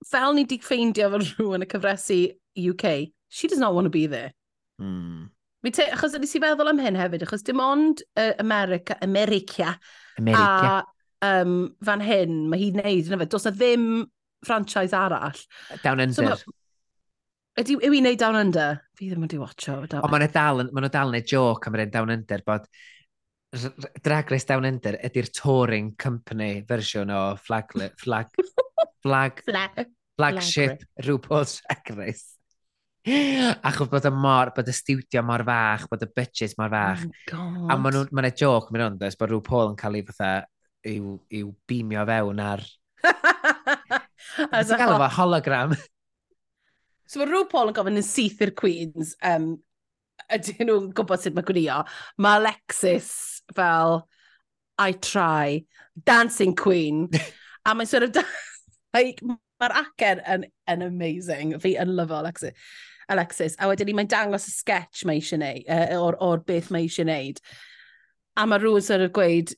[0.07, 2.19] Fel ni di ffeindio fel rhyw yn y cyfresu
[2.59, 2.91] UK,
[3.31, 4.33] she does not want to be there.
[4.81, 5.29] Mm.
[5.63, 9.77] Mi te, achos ydy si feddwl am hyn hefyd, achos dim ond uh, America, America,
[10.19, 10.81] America.
[11.21, 13.85] a um, fan hyn, mae hi'n neud, yna fe, does na ddim
[14.45, 15.37] franchise arall.
[15.83, 16.35] Down Under.
[16.35, 16.57] So,
[17.59, 18.79] Ydy, yw i'n neud Down Under?
[18.95, 19.81] Fi ddim wedi watcho.
[19.83, 22.67] Ond maen nhw dal, ma dal yn neud joke am yr un Down Under, bod
[24.05, 28.29] Drag Race Down Under ydy'r touring company fersiwn o flag, flag,
[29.03, 29.81] flag, flag,
[30.15, 32.37] flagship RuPaul's Drag Race.
[33.67, 37.03] Achos bod y mor, bod y studio mor fach, bod y budget mor fach.
[37.35, 40.07] Oh a maen nhw'n, maen nhw'n joc, maen nhw'n dweud, bod RuPaul yn cael ei
[40.07, 40.31] fatha,
[40.87, 42.63] i'w, iw beamio fewn ar
[44.51, 45.75] As a gael efo hologram.
[47.11, 49.53] So mae rhyw Paul yn gofyn yn syth i'r Queens, um,
[50.31, 51.89] ydyn nhw'n gwybod sut mae gwneud.
[52.21, 53.11] Mae Alexis
[53.55, 54.05] fel,
[54.79, 55.65] I try,
[56.05, 57.09] dancing queen.
[57.65, 58.37] a mae'n sort of,
[58.95, 59.19] like,
[59.61, 61.57] mae'r acen yn, yn amazing.
[61.59, 62.55] Fi yn lyfo Alexis.
[63.11, 63.57] Alexis.
[63.59, 66.87] A wedyn ni, mae'n dangos y sketch mae eisiau neud, uh, o'r, or beth mae
[66.87, 67.43] eisiau neud.
[68.39, 69.53] A mae rhywun sort of gweud,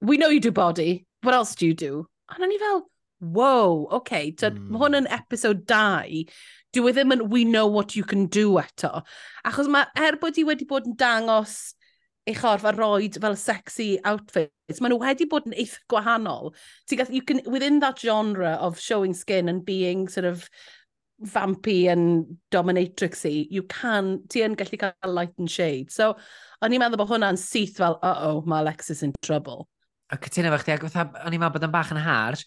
[0.00, 2.06] we know you do body, what else do you do?
[2.30, 2.86] A ni fel,
[3.22, 4.72] wow, oce, okay, tyd, mm.
[4.72, 5.20] mae hwn yn hmm.
[5.22, 6.24] episode 2,
[6.74, 9.02] dwi e ddim yn we know what you can do eto.
[9.46, 11.74] Achos mae, er bod i wedi bod yn dangos
[12.26, 16.52] ei chorff a roed fel sexy outfits, maen nhw wedi bod yn eitha gwahanol.
[16.90, 20.48] Gath, you can, within that genre of showing skin and being sort of
[21.22, 25.90] vampy and dominatrixy, you can, ti yn gallu cael light and shade.
[25.94, 26.14] So,
[26.62, 29.66] o'n i'n meddwl bod hwnna'n syth fel, uh-oh, mae Alexis in trouble.
[30.12, 32.46] A cytuno fe chdi, ac o'n i'n meddwl bod yn bach yn harsh,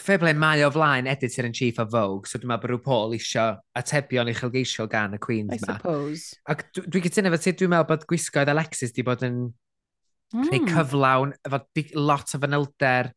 [0.00, 3.44] Fe ble mae o flaen editor-in-chief o Vogue, so dwi'n meddwl bod rhyw Paul isio
[3.76, 5.74] atebion uchelgeisiol gan y Queens I ma.
[5.74, 6.38] suppose.
[6.48, 10.48] Ac dwi'n dwi gytuno fe ti, dwi'n meddwl bod gwisgoedd Alexis di bod yn mm.
[10.48, 11.60] creu cyflawn efo
[12.00, 13.12] lot o fanylder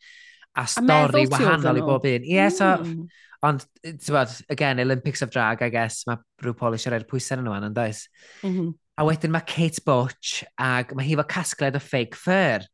[0.60, 2.28] a stori wahanol i bob un.
[2.28, 2.60] Ie, yeah, mm.
[2.60, 7.08] so, ond, ti'n bod, again, Olympics of Drag, I guess, mae rhyw Paul eisiau rhaid
[7.08, 8.04] pwysau yn nhw yn, does?
[8.43, 8.78] Mm -hmm.
[9.00, 12.67] A wedyn mae Kate Butch, ac mae hi fo casgled o fake fur.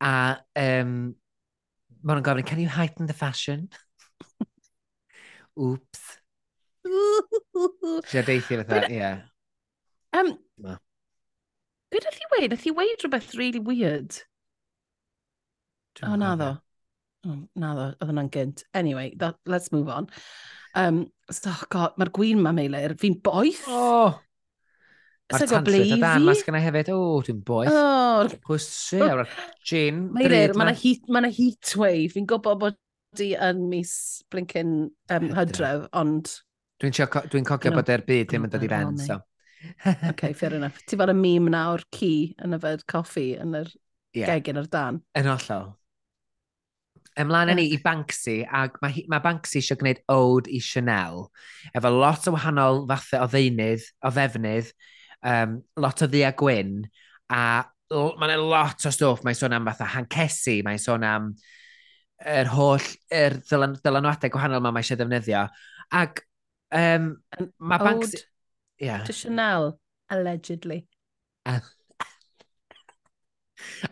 [0.00, 1.12] A um,
[2.02, 3.68] Mae nhw'n gofyn, can you heighten the fashion?
[5.60, 6.06] Oops.
[8.10, 9.10] Ti'n deithi fatha, ie.
[10.16, 10.32] Um,
[10.64, 10.78] no.
[11.90, 12.54] Be ddoth i weid?
[12.54, 14.16] Nath i weid rhywbeth really weird.
[16.00, 16.50] O, oh, na ddo.
[17.28, 18.64] Oh, na ddo, oedd hwnna'n gynt.
[18.72, 20.08] Anyway, that, let's move on.
[20.74, 23.66] Um, so, oh god, mae'r gwyn ma meilir, fi'n boeth.
[23.68, 24.16] Oh.
[25.30, 27.70] Mae'r tanllyd o dan, mas sgan hefyd, o, oh, dwi'n boeth.
[27.70, 28.36] Oh.
[28.48, 29.24] Cwsi, awr,
[29.66, 30.56] gin, drud.
[30.58, 32.78] Mae yna heat, ma heat wave, fi'n gwybod bod
[33.18, 33.92] di yn mis
[34.30, 34.76] blincyn
[35.14, 36.30] um, hydref, ond...
[36.80, 39.20] Dwi'n dwi, co dwi cogio bod e'r byd ddim yn dod i ben, so.
[40.10, 40.80] OK, fair enough.
[40.88, 42.12] Ti fel y mîm na o'r ci
[42.42, 43.68] yn yfed coffi yn yr
[44.16, 44.30] yeah.
[44.32, 45.02] gegin ar dan.
[45.18, 45.74] Yn ollol.
[47.20, 51.26] Ymlaen ni i Banksy, ac mae, mae Banksy eisiau gwneud ode i Chanel,
[51.76, 54.70] efo lot o wahanol fathau o ddeunydd, o ddefnydd,
[55.26, 56.80] um, lot o ddia gwyn,
[57.32, 57.42] a
[57.90, 61.32] mae'n lot o stwff, mae'n sôn am fatha hancesi, mae'n sôn am
[62.30, 65.46] yr holl yr dylan, dylanwadau gwahanol mae eisiau ddefnyddio.
[66.00, 66.24] Ac
[66.76, 67.12] um,
[67.58, 68.20] mae Banksy...
[68.20, 68.26] Ode
[68.86, 69.04] yeah.
[69.04, 69.78] to Chanel,
[70.10, 70.86] allegedly.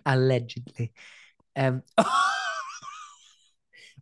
[0.06, 0.92] allegedly.
[1.56, 1.82] Um,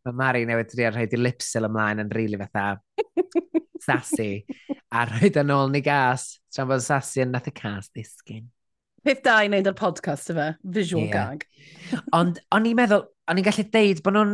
[0.06, 2.76] Mae Mari newid trio rhoi di lipsil ymlaen yn rili really fatha
[3.86, 4.44] sassy.
[4.94, 6.36] A rhoi yn ôl ni gas.
[6.54, 8.44] Tra'n bod sassy yn nath y cas ddisgyn.
[9.06, 11.34] Peth da i wneud o'r podcast yma, visual yeah.
[11.34, 11.44] gag.
[12.14, 14.32] Ond o'n i'n meddwl, o'n i'n gallu deud bod nhw'n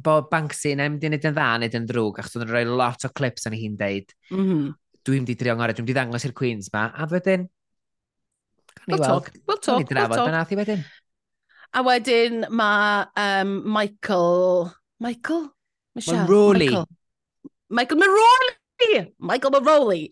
[0.00, 3.12] bod Banksy yn emdi wneud yn dda neu yn drwg, achos o'n rhoi lot o
[3.12, 4.12] clips o'n hi'n deud.
[4.32, 4.68] Mm -hmm.
[5.08, 7.48] Dwi'n di drio ngorau, dwi'n di ddangos i'r Queens ma, a wedyn...
[8.86, 9.88] We'll, we'll talk, we'll talk, we'll talk.
[9.88, 10.84] Dwi'n drafod yn athi wedyn.
[11.74, 14.70] A wedyn mae um, Michael...
[15.00, 15.50] Michael?
[15.94, 16.26] Michelle?
[16.26, 16.66] Maroli.
[16.66, 16.88] Michael.
[17.70, 19.12] Michael Maroli!
[19.18, 20.02] Michael Maroli!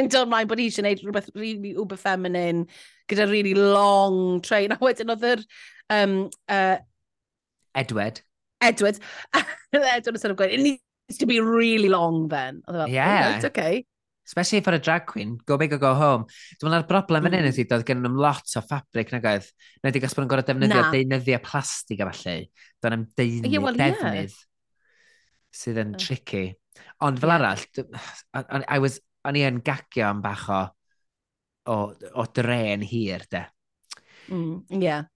[0.00, 2.64] yn dod mlaen bod hi eisiau gwneud rhywbeth really uber feminine
[3.12, 4.72] gyda really long train.
[4.72, 5.44] A wedyn oedd yr...
[5.92, 6.14] Um,
[6.48, 6.78] uh,
[7.74, 8.22] Edward.
[8.62, 9.00] Edward.
[9.72, 12.62] Edward yn sort of going, it needs to be really long then.
[12.66, 13.34] Oedd e oh, yeah.
[13.34, 13.84] Right, okay
[14.26, 16.26] especially for a drag queen, go big or go home.
[16.56, 17.48] Dwi'n meddwl na'r broblem yn mm.
[17.50, 19.48] ydy, doedd gen nhw'n lot o ffabric na goedd.
[19.82, 22.36] Na di gos bod yn gorau defnyddio deunyddiau plastig a falle.
[22.82, 24.44] Doedd nhw'n deunydd, yeah, well, defnydd yeah.
[25.62, 26.44] sydd yn tricky.
[27.02, 27.40] Ond fel yeah.
[27.42, 30.62] arall, I was, o'n i yn gagio am bach o,
[31.72, 33.46] o, o dren hir, de.
[34.30, 35.08] Mm, yeah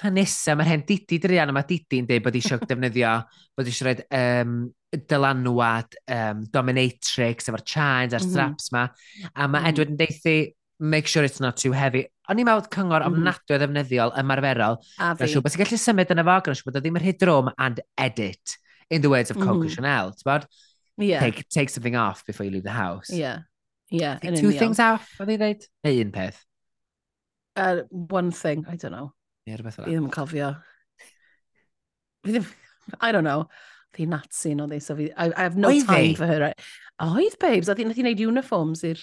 [0.00, 3.12] hanesau, mae'r hen Didi Drian yma Didi'n dweud bod eisiau defnyddio,
[3.56, 4.56] bod eisiau rhoi um,
[4.92, 8.32] dylanwad um, dominatrix efo'r chains a'r mhm.
[8.32, 8.86] straps ma.
[9.32, 9.68] A mae mhm.
[9.70, 10.36] Edward yn deithi,
[10.82, 12.06] make sure it's not too heavy.
[12.30, 13.28] O'n i'n meddwl cyngor mm -hmm.
[13.30, 14.80] ofnadwy o ddefnyddiol ymarferol.
[14.98, 15.30] A fi.
[15.30, 17.52] Siw, bod ti'n gallu symud yn y fo, gwneud siw bod o ddim yn hydrwm
[17.56, 18.58] and edit,
[18.90, 19.46] in the words of mhm.
[19.46, 19.76] Coco mm -hmm.
[19.76, 20.12] Chanel.
[20.16, 20.46] ti'n Bod,
[20.98, 21.22] yeah.
[21.22, 23.12] take, take something off before you leave the house.
[23.12, 23.46] Yeah.
[23.92, 25.66] Yeah, take two things off, oedd i dweud?
[25.84, 26.38] Neu un peth?
[27.54, 29.12] Uh, one thing, I don't know.
[29.48, 30.50] Ie, rhywbeth fel Fi ddim yn cofio.
[33.00, 33.48] I don't know.
[33.92, 35.10] Fi Nazi no ddi, so fi...
[35.16, 36.40] I, I have no Oedd time for her.
[36.40, 36.68] Right?
[37.02, 37.68] Oedd, babes.
[37.68, 39.02] Oedd hi nath i wneud uniforms i'r...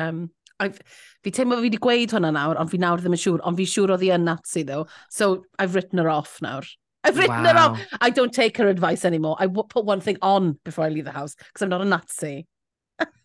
[0.00, 0.28] Um,
[0.60, 0.78] I've,
[1.24, 3.66] fi teimlo fi wedi gweud hwnna nawr, ond fi nawr ddim yn siŵr, ond fi
[3.68, 4.84] siŵr oedd hi yn Nazi though.
[5.08, 6.68] So, I've written her off nawr.
[7.02, 7.80] I've written her off.
[8.00, 9.36] I don't take her advice anymore.
[9.40, 12.46] I put one thing on before I leave the house, because I'm not a Nazi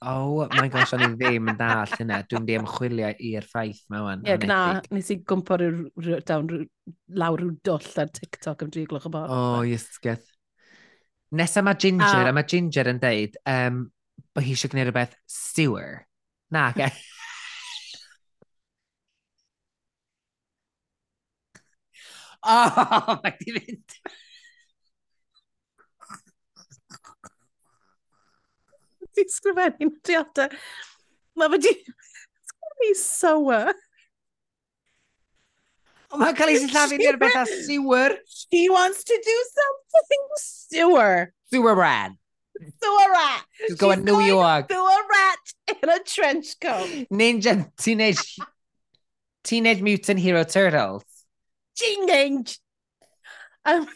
[0.05, 2.21] oh my gosh, o'n i ddim yn dall hynna.
[2.29, 4.23] Dwi'n di ymchwilio i'r ffaith ma wan.
[4.25, 4.59] Ie, yeah, gna,
[4.95, 6.51] nes i gwmpo down
[7.21, 9.29] lawr rhyw dwll ar TikTok am dri gloch o bod.
[9.29, 10.27] O, oh, iesgeth.
[11.35, 13.83] Nesa mae Ginger, a, a mae Ginger yn deud, um,
[14.35, 16.05] bod hi eisiau gwneud rhywbeth sewer.
[16.53, 16.87] Na, ge.
[22.45, 23.97] oh, mae di fynd.
[29.15, 30.61] Ti'n sgrifennu'n diodau.
[31.39, 31.73] Mae fe di...
[32.51, 33.73] Sgrifennu sewer.
[36.15, 38.17] Mae'n cael ei sillafu i'r beth a sewer.
[38.27, 41.33] She wants to do something sewer.
[41.51, 42.13] Sewer rat.
[42.55, 43.43] Sewer rat.
[43.67, 44.71] She's going to New York.
[44.71, 46.87] Sewer rat in a trench coat.
[47.11, 48.37] Ninja Teenage
[49.43, 51.03] Teenage Mutant Hero Turtles.
[51.77, 52.59] Teenage.
[53.65, 53.87] Um,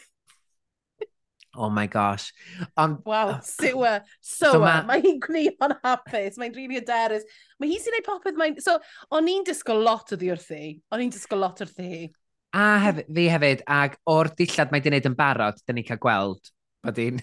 [1.57, 2.31] Oh my gosh.
[2.77, 4.01] Um, wow, sewer.
[4.21, 4.51] Sewer.
[4.51, 7.25] So mae hi'n gwneud o'n hapus, mae'n rili really aderus.
[7.59, 8.53] Mae hi sy'n ei popeth, Mae...
[8.61, 8.77] So,
[9.15, 10.75] o'n i'n disgo lot o wrth hi.
[10.93, 12.05] O'n i'n disgo lot wrth hi.
[12.53, 16.01] A hef, fi hefyd, ag o'r dillad mae di wneud yn barod, dyn ni cael
[16.01, 16.53] gweld
[16.85, 17.21] bod hi'n...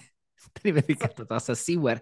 [0.57, 1.99] Dyn ni wedi gadw dod os o siwer.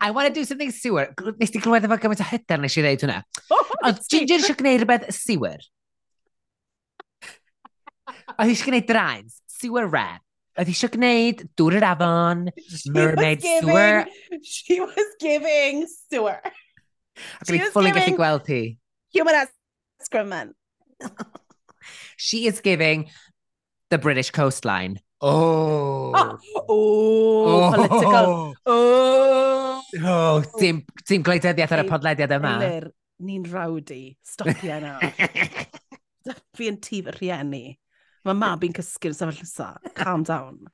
[0.00, 1.08] I want to do something sewer.
[1.40, 3.22] Nes ti glywed efo gymaint o hyder nes i ddeud hwnna.
[3.54, 5.60] Oh, Ond Ginger eisiau gwneud rhywbeth sewer.
[8.38, 10.22] Oedd eisiau gwneud draen, Sewer red.
[10.58, 12.48] Oedd eisiau gwneud dŵr yr afon,
[12.90, 14.40] mermaid she giving, sewer.
[14.42, 16.40] She was giving sewer.
[17.38, 18.62] Ac o'n i ffwl yn gallu gweld hi.
[19.14, 20.56] Human excrement.
[22.26, 23.06] she is giving
[23.90, 24.98] the British coastline.
[25.20, 26.12] Oh.
[26.14, 28.54] Oh, oh, oh political.
[28.66, 28.66] Oh.
[28.66, 29.58] oh.
[30.04, 32.54] Oh, dim, dim gwleidyddiaeth ar y podlediad yma.
[33.24, 34.02] Ni'n rawdi.
[34.26, 34.98] Stopia na.
[36.58, 37.62] Fi yn tîf y rhieni.
[38.28, 39.92] Mae mab i'n cysgu'r sefyll nesaf.
[39.96, 40.66] Calm down.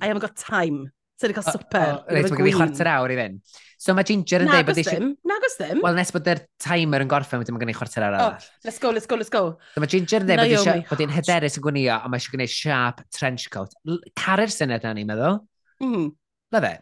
[0.00, 0.88] I haven't got time.
[1.16, 1.92] Sa'n cael swper.
[2.12, 3.54] Reit, mae'n gwneud chwarter awr i fynd.
[3.80, 5.06] So mae Ginger yn dweud bod eisiau...
[5.30, 5.78] Nagos ddim.
[5.84, 8.48] Wel, nes bod yr timer yn gorffen, wedyn mae'n gwneud chwarter awr arall.
[8.66, 9.42] Let's go, let's go, let's go.
[9.72, 12.34] So mae Ginger yn dweud bod eisiau bod e'n hyderus yn gwnio, a mae eisiau
[12.34, 13.72] gwneud sharp trench coat.
[14.20, 15.38] Caru'r syniad na ni'n meddwl.
[15.80, 16.04] Mm-hmm.
[16.04, 16.12] Mm.
[16.56, 16.74] Lyfe.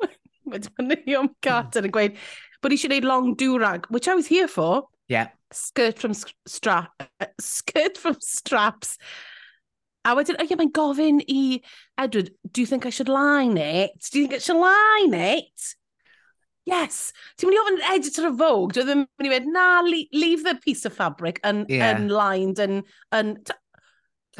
[0.54, 2.16] Wedyn mae Naomi Carter yn gweud
[2.64, 4.86] bod eisiau gwneud long do-rag, which I was here for.
[5.12, 6.92] Yeah skirt from strap,
[7.40, 8.96] skirt from straps.
[10.04, 11.60] A wedyn, oh yeah, mae'n gofyn i
[11.98, 13.92] Edward, do you think I should line it?
[14.10, 15.74] Do you think I should line it?
[16.64, 17.12] Yes.
[17.36, 20.54] Ti'n mynd i ofyn editor of Vogue, dwi ddim mynd i wedi, na, leave the
[20.64, 21.96] piece of fabric un, yeah.
[21.96, 22.84] unlined and...
[23.12, 23.36] un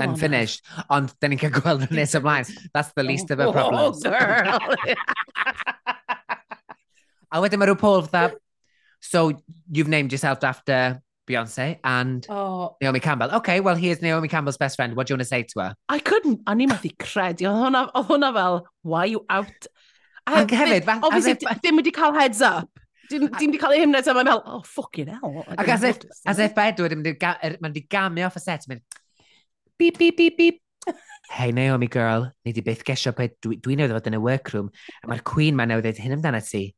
[0.00, 0.64] unfinished.
[0.88, 2.46] Ond, da ni'n cael gweld yn nes ymlaen.
[2.72, 4.06] That's the least of our oh, problems.
[4.06, 4.58] Oh, girl!
[7.34, 8.36] a wedyn mae rhyw Paul fatha,
[9.00, 9.32] So
[9.70, 12.76] you've named yourself after Beyonce and oh.
[12.80, 13.30] Naomi Campbell.
[13.36, 14.96] Okay, well, here's Naomi Campbell's best friend.
[14.96, 15.74] What do you want to say to her?
[15.88, 17.48] I couldn't, a ni methu credu.
[17.48, 19.66] Oedd hwnna, oedd hwnna fel, why you out?
[20.26, 21.04] Ac hefyd, fath...
[21.04, 21.60] Obviously, if...
[21.62, 22.68] ddim wedi cael heads up.
[23.10, 25.44] Dim wedi cael ei hymnet, a mae'n fel, oh, fucking hell.
[25.56, 28.84] Ac as if, as if Bedwyr, er, mae'n di gamu off y set, mynd,
[29.78, 30.60] beep, beep, beep, beep.
[31.30, 34.70] Hei Naomi girl, ni di byth gesio beth dwi'n dwi newydd fod yn y workroom,
[35.04, 36.70] a mae'r Queen mae'n newydd hyn amdano ti.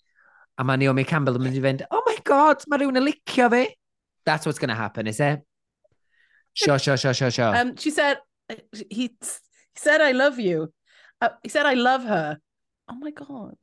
[0.61, 3.49] A mae Naomi Campbell yn mynd i fynd, oh my god, mae rhywun yn licio
[3.53, 3.65] fi.
[4.27, 5.41] That's what's going to happen, is it?
[6.55, 7.57] Sure, sure, sure, sure, sure.
[7.57, 9.17] Um, she said, he, he
[9.75, 10.73] said I love you.
[11.21, 12.39] Uh, he said I love her.
[12.89, 13.57] Oh my god.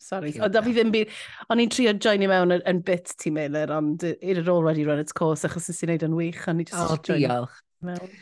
[0.00, 0.32] Sorry.
[0.40, 1.10] Ond fi ddim byd...
[1.52, 5.12] O'n i'n trio joini mewn yn bit ti, Meilir, ond it had already run its
[5.12, 6.80] course, achos nes i'n neud yn wych, O'n i just...
[6.80, 7.58] Oh, diolch.
[7.84, 8.14] Mewn.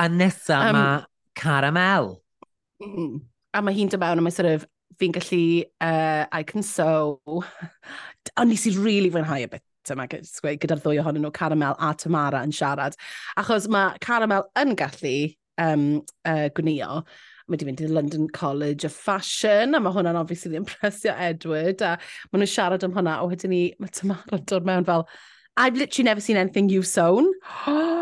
[0.00, 1.02] A nesa um, mae
[1.36, 2.14] Caramel.
[2.80, 3.18] Mm,
[3.52, 4.64] a mae hi'n dod mewn, a mae sort of
[5.00, 7.20] fi'n gallu uh, I can sew.
[8.36, 11.94] Ond nes i rili really fwynhau y bit yma gyda'r ddwy ohonyn nhw, Caramel a
[11.98, 12.98] Tamara, yn siarad.
[13.40, 15.14] Achos mae Caramel yn gallu
[15.60, 15.86] um,
[16.28, 17.00] uh, gwnio,
[17.48, 21.82] mae wedi mynd i London College of Fashion, a mae hwnna'n obviously ddim presio Edward,
[21.82, 21.96] a
[22.30, 25.08] maen nhw'n siarad am hwnna, a wedyn ni, mae Tamara dod mewn fel,
[25.56, 27.32] I've literally never seen anything you've sewn.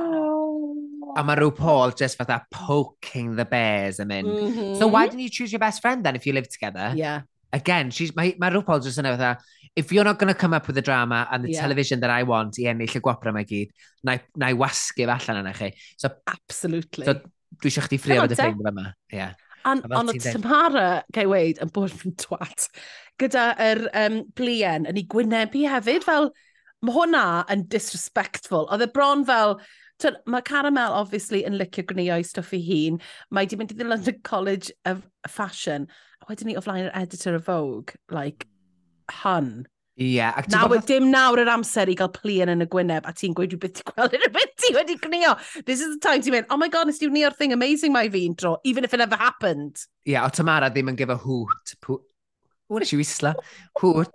[1.16, 4.28] A mae rhyw Paul just fatha poking the bears yn mynd.
[4.28, 4.78] Mm -hmm.
[4.78, 5.16] So why mm-hmm.
[5.16, 6.92] didn't you choose your best friend then if you live together?
[6.96, 7.22] Yeah.
[7.52, 9.38] Again, she's, mae, mae rhyw Paul just yn fatha,
[9.76, 11.60] if you're not going to come up with the drama and the yeah.
[11.60, 13.70] television that I want i ennill y gwapra mae gyd,
[14.04, 15.72] na, na i wasgu allan yna chi.
[15.96, 17.06] So, Absolutely.
[17.06, 17.14] So,
[17.62, 18.92] dwi eisiau chdi ffrio fod y ffrind yma.
[19.14, 19.36] Yeah.
[19.68, 22.68] An, ond oedd Tamara, gai weid, yn bod yn twat,
[23.20, 26.30] gyda yr um, blien yn ei gwynebu hefyd, fel,
[26.84, 28.68] mae hwnna yn disrespectful.
[28.72, 29.58] Oedd e bron fel,
[29.98, 33.00] Tyd, mae Caramel obviously yn licio gwneuo i stwff i hun.
[33.34, 35.88] Mae di mynd i the London College of Fashion.
[36.22, 38.46] A wedyn ni o flaen yr editor of Vogue, like,
[39.24, 39.66] hun.
[39.98, 40.12] Ie.
[40.14, 40.86] Yeah, nawr, bod...
[40.86, 43.88] dim nawr yr amser i gael plian yn y gwyneb a ti'n gweud rhywbeth ti'n
[43.90, 45.34] gweld yn y beth ti wedi gnio.
[45.66, 48.06] This is the time ti'n mynd, oh my god, nes ti'n gnio'r thing amazing mae
[48.14, 49.82] fi'n dro, even if it never happened.
[50.06, 51.74] Ie, yeah, o Tamara ddim yn gyfo hwt.
[51.88, 53.34] Hwt nes i wisla.
[53.82, 54.14] Hwt.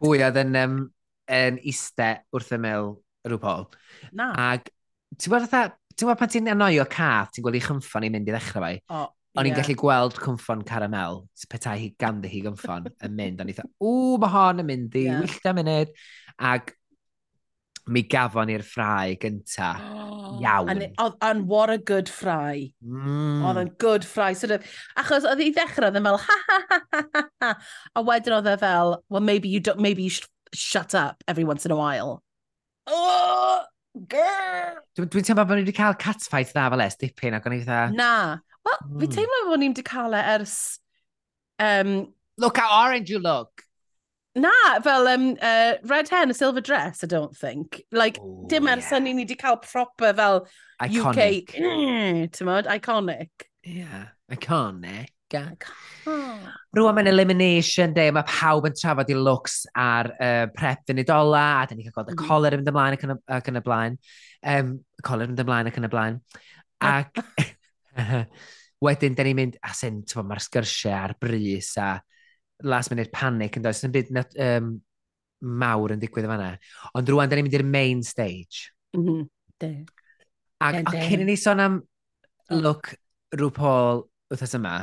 [0.00, 0.82] Pwy oedd yn, um,
[1.28, 2.94] yn iste wrth ymyl
[3.24, 3.74] rhywbeth.
[4.12, 4.30] Na.
[4.52, 4.70] Ac
[5.16, 8.34] ti'n gwybod ti'n gwybod pan ti'n anoio cath, ti'n gweld i chymffon i mynd i
[8.34, 8.78] ddechrau fe?
[8.90, 9.50] O, O'n yeah.
[9.50, 13.40] i'n gallu gweld cymffon caramel, petai hi ganddi hi gymffon yn mynd.
[13.42, 15.22] O'n i'n dweud, ww, mae hon yn mynd i yeah.
[15.24, 15.94] wyllta munud.
[16.38, 16.70] Ac
[17.90, 19.74] mi gafon i'r ffrau gynta.
[20.24, 20.70] Oh, Iawn.
[20.70, 22.72] And, it, oh, and what a good fry.
[22.82, 23.42] Mm.
[23.44, 24.32] Oedd yn good fry.
[24.32, 27.50] Sort of, achos oedd i ddechrau oedd yn fel, ha ha ha ha ha.
[27.92, 31.44] A wedyn oedd e fel, well, maybe you, don't, maybe you should shut up every
[31.44, 32.22] once in a while.
[32.86, 33.62] Oh,
[34.08, 34.80] girl!
[34.96, 37.60] Dwi'n dwi teimlo bod ni wedi cael catfight dda fel es dipyn ac o'n i
[37.62, 37.78] dda...
[37.96, 38.38] Na.
[38.64, 38.98] Wel, mm.
[39.02, 40.56] fi teimlo bod ni wedi cael e ers...
[41.58, 43.62] Um, look how orange you look.
[44.36, 44.50] Na,
[44.82, 47.82] fel um, uh, red hair and a silver dress, I don't think.
[47.92, 48.98] Like, Ooh, dim ers yeah.
[48.98, 50.46] ni wedi cael proper fel
[50.82, 51.54] iconic.
[51.54, 51.60] UK...
[51.62, 53.30] Mm, iconic.
[53.62, 55.66] Yeah, iconic gag.
[56.10, 56.38] Oh.
[56.76, 61.44] Rwan mae'n elimination day, mae pawb yn trafod i looks ar uh, prep yn idola,
[61.60, 63.98] a dyn ni'n cael gweld y coler yn ymlaen ac yn, ac yn y blaen.
[64.54, 64.72] Um,
[65.06, 66.18] coler yn ymlaen ac yn y blaen.
[66.84, 67.22] Ac
[68.84, 71.92] wedyn, dyn ni'n mynd, a sy'n, mae'r sgyrsiau a'r bris a
[72.64, 74.74] last minute panic yn does, yn byd um,
[75.64, 76.54] mawr yn digwydd yma.
[76.94, 78.70] Ond rwan, dyn ni'n mynd i'r main stage.
[78.96, 79.84] Mm -hmm.
[80.64, 81.80] Ac cyn i ni sôn am
[82.50, 82.92] look
[83.34, 84.74] RuPaul wythnos yma,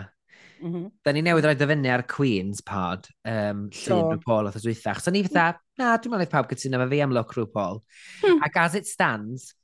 [0.62, 0.92] Mm -hmm.
[1.04, 4.22] Da ni newydd roi dyfynu ar Queen's pod, um, llun so.
[4.26, 5.02] Paul oedd y dwythach.
[5.02, 5.30] So ni mm.
[5.34, 7.82] fatha, na, dwi'n meddwl pawb gytuno fe fi am look rhyw Paul.
[8.22, 8.44] Hmm.
[8.46, 9.56] Ac as it stands,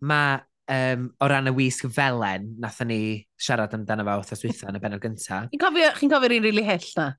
[0.00, 0.38] mae
[0.70, 3.00] um, o ran y wisg felen, nathon ni
[3.36, 5.50] siarad amdano fe wrthos dwythaf yn y benod gyntaf.
[5.52, 7.10] Chi'n cofio, chi cofio'r un rili hyll na?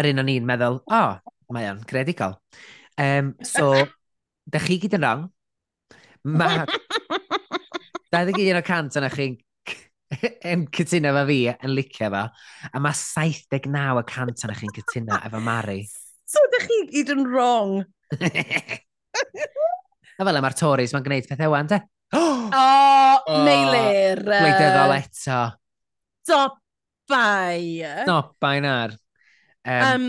[0.00, 2.38] Yr un o'n i'n meddwl, o, oh, mae o'n credigol.
[2.96, 3.72] Um, so,
[4.46, 5.26] da chi gyd yn rong.
[6.26, 6.64] Mae...
[8.14, 9.34] 21 o cant yna chi'n
[10.50, 12.24] yn cytuno efo fi yn licio fo,
[12.70, 15.80] a mae 79 y cant yna chi'n cytuno efo Mari.
[16.26, 17.80] So, dych chi gyd yn wrong.
[20.18, 21.80] a fel mae'r Tories mae'n gwneud pethau wan, te?
[22.18, 24.22] o, oh, oh, meilir.
[24.26, 25.40] Gwleidyddol eto.
[26.30, 27.82] Dobai.
[28.06, 28.96] Dobai na'r.
[29.66, 30.08] Um, um,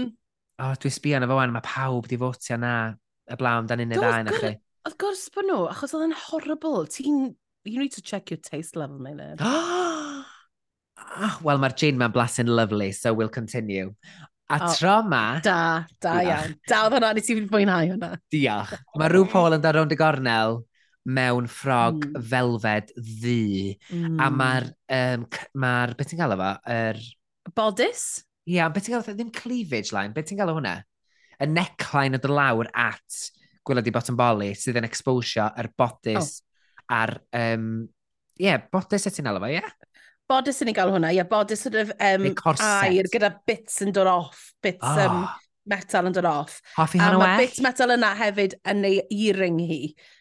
[0.58, 2.78] o, oh, dwi sbio na fo wan, mae pawb di fotio na
[3.28, 4.54] y blawn dan un neu ddau na chi.
[4.88, 6.86] Wrth gwrs bod nhw, achos oedd yn horrible.
[6.94, 7.26] Ti'n
[7.68, 9.38] you need to check your taste level, my love.
[9.42, 13.94] ah, well, mae'r gin ma'n blasen lovely, so we'll continue.
[14.50, 15.40] A oh, tro ma...
[15.44, 16.56] Da, da iawn.
[16.68, 18.14] Da oedd hwnna, nes i fi'n fwynhau hwnna.
[18.32, 18.74] Diolch.
[18.96, 20.62] Mae rhyw Paul yn dod rownd y gornel
[21.18, 22.22] mewn ffrog mm.
[22.32, 23.76] felfed ddu.
[23.92, 24.22] Mm.
[24.24, 24.70] A mae'r...
[25.00, 25.26] Um,
[25.60, 25.96] mae'r...
[26.00, 26.54] Beth ti'n gael efo?
[26.72, 27.02] Er...
[27.58, 28.06] Bodys?
[28.48, 29.18] Ia, yeah, beth ti'n gael efo?
[29.18, 30.16] Ddim cleavage line.
[30.16, 30.78] Beth ti'n gael efo hwnna?
[31.44, 33.24] Y neckline o dy lawr at
[33.68, 36.47] gwylod i bottom boli sydd yn exposio yr bodys oh
[36.94, 37.18] ar...
[37.36, 37.88] Um,
[38.38, 39.58] Ie, yeah, bodys eti'n alw fe, ie?
[39.58, 39.72] Yeah?
[40.30, 43.94] Bodys yn ei gael hwnna, ie, yeah, bodys sort of um, air gyda bits yn
[43.96, 45.00] dod off, bits oh.
[45.08, 45.24] um,
[45.72, 46.60] metal yn dod off.
[46.76, 47.26] Hoffi hana well.
[47.26, 49.80] A mae bits metal yna hefyd yn ei earring hi,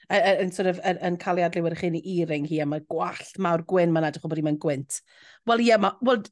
[0.09, 3.37] yn sort of, yn, yn cael ei adlywyrch yn ei earring hi, a mae gwallt
[3.43, 5.03] mawr gwyn mae'n edrych o bod hi'n gwynt.
[5.51, 6.25] Wel, ie, yeah, well,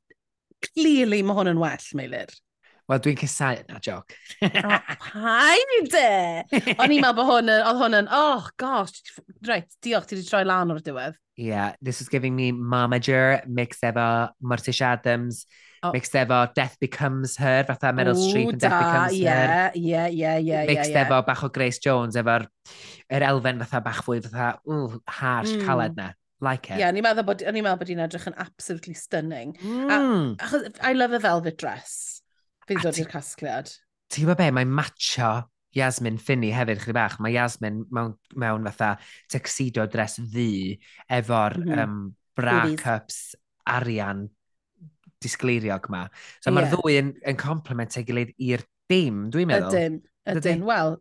[0.70, 2.32] clearly mae hwn yn well, Meilir.
[2.84, 4.12] Wel, dwi'n cysau yna, joc.
[4.44, 4.78] oh,
[5.08, 6.64] paid e!
[6.76, 8.98] O'n i'n meddwl bod hwn yn, oedd hwn yn, oh gosh,
[9.48, 11.16] reit, diolch, ti wedi troi lan o'r diwedd.
[11.40, 15.46] Yeah, this is giving me Momager, mixed efo Mortish Adams,
[15.82, 15.94] oh.
[15.96, 19.72] mixed efo Death Becomes Her, fatha Meryl Ooh, Streep yn Death Becomes yeah, Her.
[19.74, 21.06] Yeah, yeah, yeah, mixed yeah, yeah.
[21.08, 22.44] efo bach o Grace Jones, efo'r
[23.08, 25.64] er elfen fatha bach fwy fatha, ww, harsh mm.
[25.64, 26.10] caled na
[26.44, 26.76] like it.
[26.76, 29.56] Ie, yeah, ni'n meddwl bod, ni meddwl bod hi'n edrych yn absolutely stunning.
[29.62, 29.88] Mm.
[29.88, 30.28] A, hmm.
[30.44, 32.13] achos, I love a velvet dress.
[32.68, 33.72] Fi'n dod i'r casgliad.
[34.12, 35.32] Ti'n gwybod be, mae'n matcho
[35.74, 37.18] Yasmin Finney hefyd chdi bach.
[37.22, 38.94] Mae Yasmin mewn, mewn fatha
[39.32, 40.76] tuxedo dress ddu
[41.12, 41.82] efo'r mm -hmm.
[41.84, 43.20] um, bra-cups
[43.70, 44.28] arian
[45.24, 46.04] disgleiriog ma.
[46.40, 46.58] So yeah.
[46.58, 49.72] mae'r ddwy yn, yn complement ei gilydd i'r dim, dwi'n meddwl.
[49.72, 49.98] Ydyn,
[50.34, 50.64] ydyn.
[50.68, 50.98] Wel,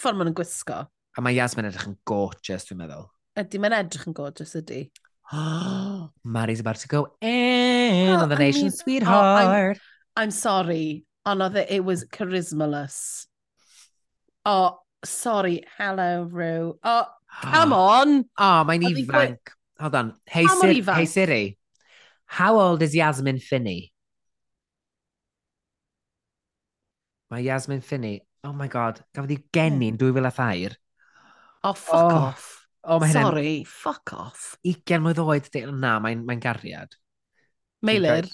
[0.00, 0.82] ffordd maen gwisgo.
[1.18, 3.08] A mae Yasmin edrych yn gorgeous, dwi'n meddwl.
[3.40, 4.84] Ydy, mae'n edrych yn gorgeous, ydy.
[5.32, 9.46] Oh, Mary's about to go in oh, on the I nation's mean, sweetheart.
[9.46, 9.76] Oh, I'm,
[10.16, 13.26] I'm sorry, ond oedd e, it was charismaless.
[14.44, 16.78] Oh, sorry, hello, Rue.
[16.82, 17.06] Oh,
[17.42, 18.02] come ah.
[18.02, 18.24] on!
[18.38, 19.54] Oh, mae'n ifanc.
[19.80, 20.14] Hold on.
[20.26, 21.58] Hey, Siri, hey Siri,
[22.26, 23.92] how old is Yasmin Finney?
[27.30, 30.76] Mae Yasmin Finney, oh my god, gafodd ei gennin 2004.
[31.62, 32.16] Oh, fuck oh.
[32.30, 32.48] off.
[32.82, 34.56] Oh, mae Sorry, fuck off.
[34.64, 36.96] 20 mlynedd oed, na, mae'n mae gariad.
[37.84, 38.28] Meilir?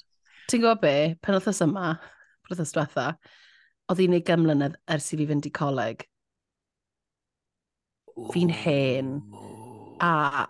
[0.46, 0.94] Ti'n gwybod be?
[1.22, 1.88] Pen oedd yma,
[2.46, 3.06] pen oedd diwetha,
[3.90, 6.04] oedd hi'n ei gymlynedd ers i fi fynd i coleg.
[8.30, 9.08] Fi'n hen.
[10.06, 10.46] A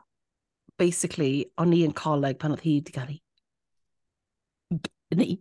[0.76, 3.20] basically, o'n i yn coleg pan oedd hi wedi cael ei...
[5.16, 5.38] Ni.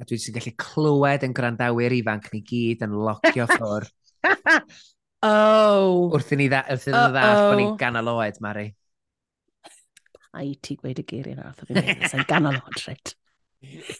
[0.00, 3.86] A dwi ti'n gallu clywed yn gwrandawyr ifanc ni gyd yn locio ffwr.
[5.22, 6.10] oh!
[6.10, 7.56] Wrth i ni dda, wrth i ni dda, uh -oh.
[7.60, 8.72] ni'n ganol oed, Mari
[10.36, 13.14] a i ti gweud y geiriau na, oedd fi'n meddwl, sa'n ganol odred.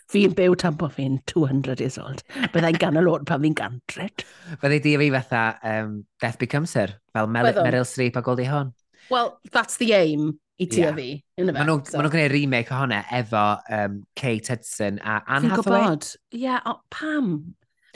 [0.08, 2.22] Fi'n byw tan bod fi'n 200 years old.
[2.54, 4.24] Byddai'n ganol oed pan fi'n gantred.
[4.62, 7.66] Byddai di fi fatha um, Death Becomes Her, fel Mel Byddwn.
[7.68, 8.72] Meryl Streep a Goldie Hawn.
[9.10, 10.92] Well, that's the aim i ti yeah.
[10.92, 11.08] a fi.
[11.40, 11.98] Maen nhw'n so.
[11.98, 13.44] ma nhw gwneud remake ohonne efo
[13.76, 15.80] um, Kate Hudson a Anne Hathaway.
[15.80, 16.10] Fi'n gwybod.
[16.36, 17.30] Ie, yeah, oh, pam?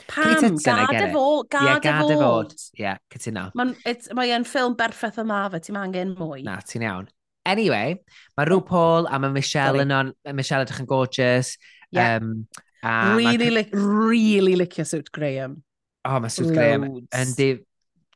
[0.05, 2.55] Kate Pam, gad y e e e fod, gad y fod.
[2.81, 3.47] Ie, cytuno.
[3.57, 6.43] Mae'n ffilm berffeth yma fe, ti'n angen mwy.
[6.45, 7.07] Na, ti'n iawn.
[7.45, 7.99] Anyway,
[8.37, 10.11] mae rhyw Paul a mae Michelle yn on...
[10.33, 11.55] Michelle edrych yn gorgeous.
[11.93, 12.17] Yeah.
[12.17, 12.47] Um,
[12.83, 15.61] a really, li really licio suit Graham.
[16.05, 16.57] Oh, mae suit Loads.
[16.57, 17.63] Graham yn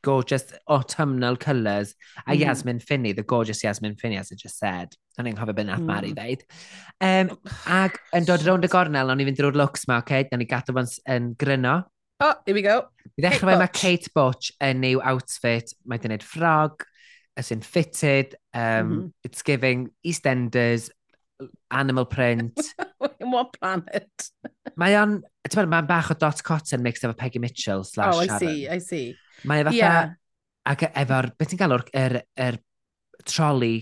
[0.02, 1.94] gorgeous autumnal colours.
[2.26, 2.40] A mm.
[2.40, 4.94] Yasmin Finney, the gorgeous Yasmin Finney, as I just said.
[5.18, 5.90] Ond i'n cofio beth nath mm.
[5.90, 6.44] Mari ddeud.
[7.04, 7.32] Um,
[7.68, 10.26] ac yn dod rownd y gornel, o'n i fynd drwy'r looks ma, okay?
[10.30, 11.82] Da ni gadw fo'n yn gryno.
[12.20, 12.82] Oh, here we go.
[13.16, 15.74] I ddechrau fe mae Kate Butch yn new outfit.
[15.88, 16.84] Mae dyn nhw'n ffrog,
[17.40, 19.12] as in fitted, um, mm -hmm.
[19.24, 20.90] it's giving EastEnders,
[21.70, 22.58] animal print.
[23.20, 24.10] in what planet?
[24.80, 28.22] mae o'n, ti'n meddwl, mae'n bach o dot cotton mixed efo Peggy Mitchell slash Oh,
[28.22, 28.40] I Sharon.
[28.40, 29.06] see, I see.
[29.48, 30.12] Mae fatha, yeah.
[30.68, 32.60] ac e-, efo'r, beth ti'n galw'r er, er
[33.24, 33.74] troli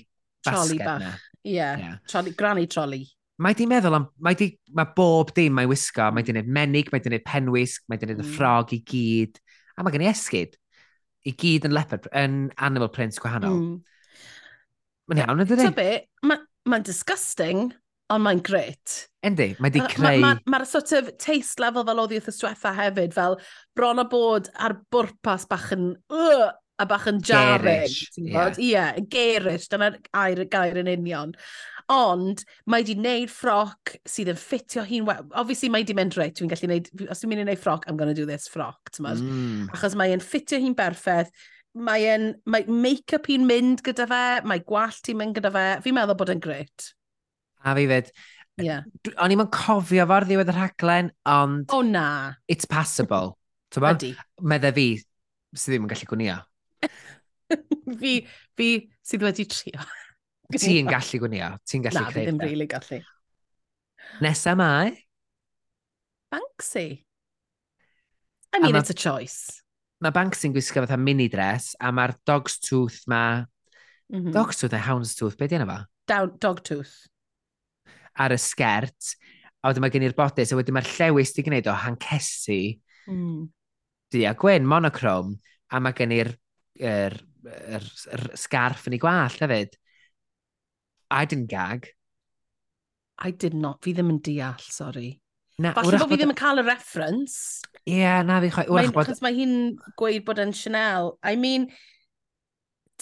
[0.46, 1.04] basged bach.
[1.04, 1.12] na.
[1.44, 1.84] Ie, yeah.
[1.84, 1.96] yeah.
[2.11, 3.02] troli, granny troli.
[3.38, 6.90] Mae di meddwl am, mae, di, mae bob dim mae wisgo, mae di wneud menig,
[6.90, 8.32] mae di wneud penwisg, mae di wneud y mm.
[8.34, 9.38] ffrog i gyd,
[9.78, 10.59] a mae gen i esgyd
[11.26, 13.58] i gyd yn leopard, yn animal prints gwahanol.
[13.58, 14.24] Mm.
[15.08, 15.58] Mae'n iawn, ydy?
[15.64, 15.90] Ta be,
[16.28, 17.72] mae'n ma disgusting,
[18.12, 19.00] ond mae'n gret.
[19.26, 20.04] Yndi, mae di creu...
[20.04, 23.38] Mae'r ma, ma, ma sort of taste level fel oedd i wrth ystwetha hefyd, fel
[23.76, 25.92] bron o bod ar bwrpas bach yn...
[26.12, 26.48] Uh,
[26.78, 27.88] a bach yn jarring.
[27.88, 28.28] Gerish, ie.
[28.30, 28.52] Yeah.
[28.54, 31.34] Ie, yeah, gerish, dyna'r air gair yn union.
[31.89, 35.07] Ond mae di wneud ffroc sydd yn ffitio hi'n...
[35.09, 36.91] Obviously mae di mynd reit, dwi'n gallu wneud...
[37.09, 39.22] Os dwi'n mynd i wneud ffroc, I'm going to do this ffroc, ti'n mynd.
[39.24, 39.62] Mm.
[39.72, 41.32] Achos mae'n ffitio hi'n berffaith,
[41.78, 42.11] mae.
[42.45, 45.64] Mae make-up hi'n mynd gyda fe, mae gwallt hi'n mynd gyda fe.
[45.86, 46.91] Fi'n meddwl bod yn gret.
[47.64, 48.12] A fi fyd.
[48.61, 48.84] Yeah.
[49.22, 51.70] O'n i'n cofio fo'r ddiwedd y rhaglen, ond...
[51.72, 52.34] O oh, na.
[52.51, 53.39] It's passable.
[53.72, 53.95] Tyma?
[53.97, 54.12] Ydy.
[54.49, 54.91] Medda fi,
[55.55, 56.36] sydd ddim yn gallu gwnio.
[58.03, 58.12] fi,
[58.59, 58.68] fi
[59.09, 59.89] sydd wedi trio.
[60.49, 62.24] Ti'n gallu gwnio, ti'n gallu Na, creu.
[62.24, 63.03] Na, ddim really gallu.
[64.24, 64.94] Nesa mae?
[66.32, 67.05] Banksy.
[68.55, 69.61] I mean, a it's a choice.
[70.01, 73.44] Mae Banksy'n gwisgo fatha mini dress, a mae'r dog's tooth ma...
[74.09, 74.32] Mm -hmm.
[74.32, 76.94] Dog's tooth a hound's tooth, be di yna Down, Dog tooth.
[78.16, 79.16] Ar y sgert,
[79.61, 82.78] a wedyn mae gen i'r bodys, a wedyn mae'r llewis di gwneud o hancesu.
[83.07, 83.49] mm.
[84.11, 85.36] Di a gwyn, monochrome,
[85.68, 86.32] a mae gen i'r
[86.80, 89.76] er, er, er, sgarff yn ei gwallt hefyd.
[91.11, 91.88] I didn't gag.
[93.18, 93.82] I did not.
[93.82, 95.20] Fi ddim yn deall, sorry.
[95.59, 97.64] Na, Falle bod fi ddim yn cael y reference.
[97.82, 98.70] Ie, yeah, na fi chwaith.
[98.70, 99.09] Wrach bod...
[99.09, 99.54] Cos mae hi'n
[99.98, 101.16] gweud bod yn Chanel.
[101.26, 101.66] I mean,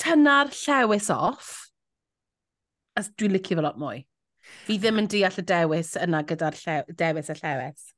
[0.00, 1.50] tyna'r llewis off,
[2.96, 4.06] as dwi'n licio fel lot mwy.
[4.64, 7.92] Fi ddim yn deall y dewis yna gyda'r llew, dewis y llewis.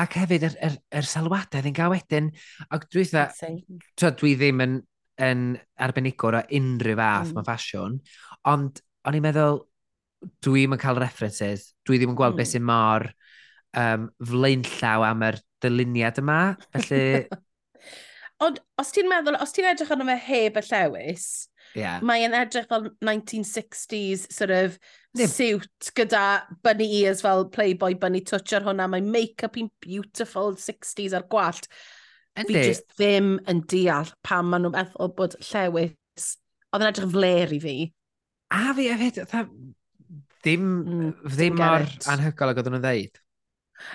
[0.00, 2.32] Ac hefyd, yr, yr, yr sylwadau ddim gael wedyn.
[2.74, 4.78] Ac dwi, dda, dwi ddim yn,
[5.22, 5.48] yn
[5.86, 7.36] arbenigwr o unrhyw fath mm.
[7.36, 7.98] mewn ffasiwn,
[8.50, 9.62] ond o'n i'n meddwl,
[10.44, 12.40] dwi'm yn cael references, dwi ddim yn gweld mm.
[12.40, 13.06] beth sy'n mor
[13.80, 16.40] um, flaenllaw am yr dyluniad yma,
[16.76, 17.04] felly...
[18.40, 21.24] Ond os ti'n meddwl, os ti'n edrych arno fe heb y llewis,
[21.76, 21.98] yeah.
[22.00, 24.78] mae'n edrych fel 1960s sort of
[25.18, 25.28] Nib.
[25.28, 28.86] suit gyda bunny ears fel Playboy bunny touch ar hwnna.
[28.88, 31.68] Mae make-up i'n beautiful 60s ar gwallt.
[32.38, 32.54] Yndi.
[32.54, 36.28] Fi just ddim yn deall pam maen nhw'n meddwl bod llewis.
[36.70, 37.76] Oedd yn edrych fler i fi.
[38.50, 39.20] A fi hefyd,
[40.40, 43.20] ddim, mm, ddim mor anhygol ag oedden nhw'n ddeud.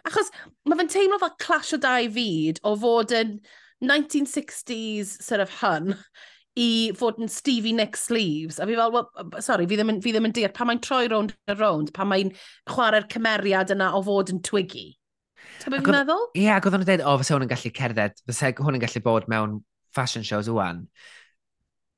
[0.07, 0.31] Achos
[0.65, 3.35] mae fe'n teimlo fel clash o dau fyd o fod yn
[3.85, 5.93] 1960s sort of hun
[6.55, 8.59] i fod yn Stevie Nicks sleeves.
[8.59, 9.09] A fi fel, well,
[9.43, 12.09] sorry, fi ddim yn, fi ddim yn deall, pan mae'n troi rownd a rownd, pan
[12.11, 12.31] mae'n
[12.71, 14.87] chwarae'r cymeriad yna o fod yn twiggy.
[15.59, 16.29] Ta beth fi'n meddwl?
[16.39, 19.03] Ie, ac oedden nhw'n dweud, o, fysa hwn yn gallu cerdded, fysa hwn yn gallu
[19.03, 19.59] bod mewn
[19.95, 20.85] fashion shows wwan.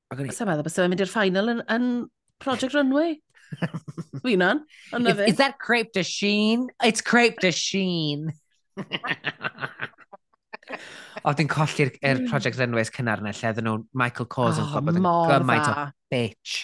[0.09, 0.33] Ac o'n i...
[0.33, 1.89] Sa'n meddwl, fysa fe'n mynd i'r final yn, yn
[2.39, 3.21] Project Runway.
[4.21, 4.61] Fi Finan.
[4.93, 6.69] Is, is that crepe de sheen?
[6.83, 8.33] It's crepe de sheen.
[11.23, 12.27] o, dwi'n colli'r er mm.
[12.31, 15.85] Project Runways cynnar yna lle oedden nhw Michael Cors yn oh, gwybod yn gymaint o
[16.13, 16.57] bitch.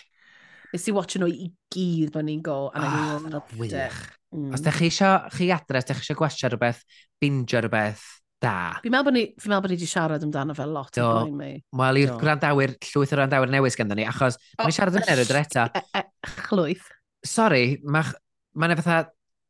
[0.73, 4.03] Nes i watch nhw i gyd pan ni'n go, and oh, I ah, loved it.
[4.33, 4.51] Mm.
[4.55, 6.81] Os da chi eisiau chi adres, da chi eisiau gwestiwn rhywbeth,
[7.21, 8.05] binge rhywbeth,
[8.43, 8.55] da.
[8.83, 11.37] Fi'n meddwl bod ni, fi meddwl bod ni wedi siarad amdano fel lot o blaen
[11.39, 11.51] mi.
[11.79, 15.33] Wel, i'r grandawyr, llwyth o grandawyr newydd ganddo ni, achos oh, mae'n siarad yn eryd
[15.33, 15.67] yr eto.
[15.79, 16.89] E, e, Chlwyth.
[17.27, 18.11] Sori, mae'n
[18.59, 18.99] ma fatha,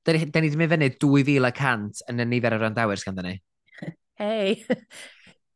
[0.03, 3.35] da ni wedi mynd fyny 2,100 yn y nifer o grandawyr ganddo ni.
[4.21, 4.63] Hei.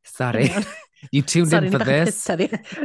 [0.07, 0.49] Sorry.
[1.11, 2.17] You tuned Sorry, in for this.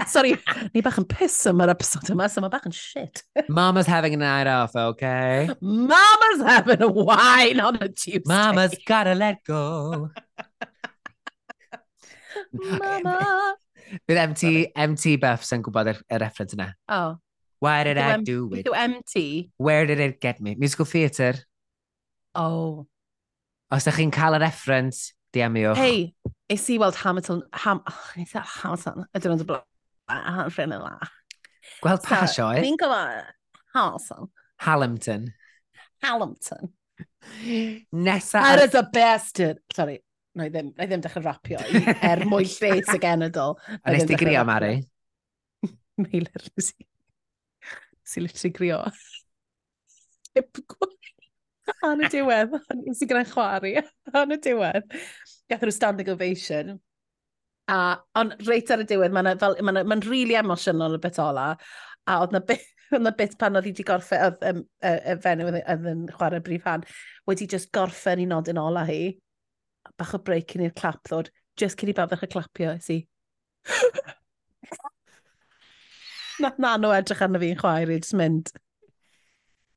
[0.06, 0.36] Sorry,
[0.74, 3.22] ni bach yn piss am yr episod yma, so mae bach yn shit.
[3.48, 5.48] Mama's having a night off, okay?
[5.60, 8.22] Mama's having a wine on a Tuesday.
[8.26, 10.10] Mama's gotta let go.
[12.52, 13.56] Mama!
[14.08, 14.52] Bydd MT,
[14.88, 16.70] MT Buffs yn gwybod y, y reference yna.
[16.88, 17.18] Oh.
[17.62, 18.66] Why did I do it?
[18.66, 19.50] Yw MT?
[19.58, 20.56] Where did it get me?
[20.58, 21.36] Musical Theatre.
[22.34, 22.86] Oh.
[23.72, 25.78] Os ydych chi'n cael y reference, DM-iwch.
[25.78, 30.76] Hei, es i weld Hamilton, ham, oh, nes i Hamilton, y dyn nhw'n blaen, ffrind
[30.76, 30.96] yna.
[31.84, 32.60] Gweld pa so, sioe?
[32.60, 33.22] Fi'n gofio
[33.72, 34.28] Hamilton.
[34.66, 35.32] Halimton.
[36.02, 36.72] Hamilton.
[37.92, 38.42] Nesa...
[38.42, 38.64] That ar...
[38.64, 39.58] is a bastard.
[39.72, 40.02] Sorry
[40.34, 43.56] no, i ddim, i ddim dechrau rapio i, er mwy lles y genedl.
[43.82, 44.74] A nes di grio, Mari?
[46.02, 46.88] Meilir, nes i.
[48.02, 48.82] Nes i literally grio.
[50.36, 50.64] Lip
[51.86, 53.76] Yn y diwedd, nes i gyda'n chwari,
[54.22, 54.96] yn y diwedd.
[55.50, 56.76] Gath nhw standing ovation.
[57.70, 57.78] A,
[58.18, 61.52] ond reit ar y diwedd, mae'n ma ma ma really emosiynol y bit ola.
[62.10, 64.94] A oedd na bit, oedd na bit pan oedd hi wedi gorffen, oedd um, y,
[65.12, 66.86] y fenyw oedd yn chwarae brif han,
[67.30, 69.02] wedi just gorffen i nodyn ola hi
[69.98, 72.98] bach o break yn i'r clap ddod, just cyn i baddach y clapio, si.
[76.42, 78.52] na, na nhw edrych arno fi'n chwaer i, just mynd.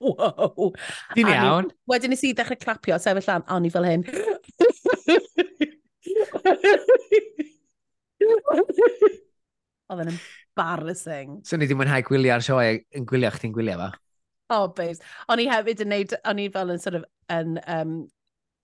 [0.06, 0.74] Wow.
[1.16, 1.70] Di'n iawn.
[1.89, 4.03] Wedyn nes i ddechrau clapio, sefyll lan, a ni fel hyn.
[9.86, 11.39] Oedd yn embarrassing.
[11.47, 13.89] So ni di mwynhau gwylio ar sioe yn gwylio chdi'n gwylio fa?
[14.53, 15.01] Oh, babes.
[15.32, 17.95] O'n i hefyd yn neud, o'n i fel yn sort of, yn um,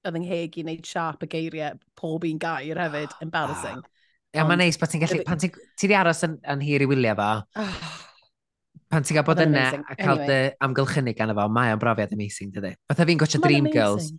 [0.08, 3.82] oedd yng ngheg i wneud siarp y geiriau pob un gair hefyd, embarrassing.
[3.82, 3.98] Ah.
[4.32, 7.16] Ia, mae'n neis pan ti'n gallu, pan ti'n ti aros yn, yn hir i wylio
[7.20, 7.32] fo,
[8.92, 10.38] pan ti'n cael bod yna a cael dy
[10.68, 12.74] amgylchynu gan efo, mae o'n brofiad amazing, dydy.
[12.88, 14.12] Fatha fi'n gotio Dreamgirls.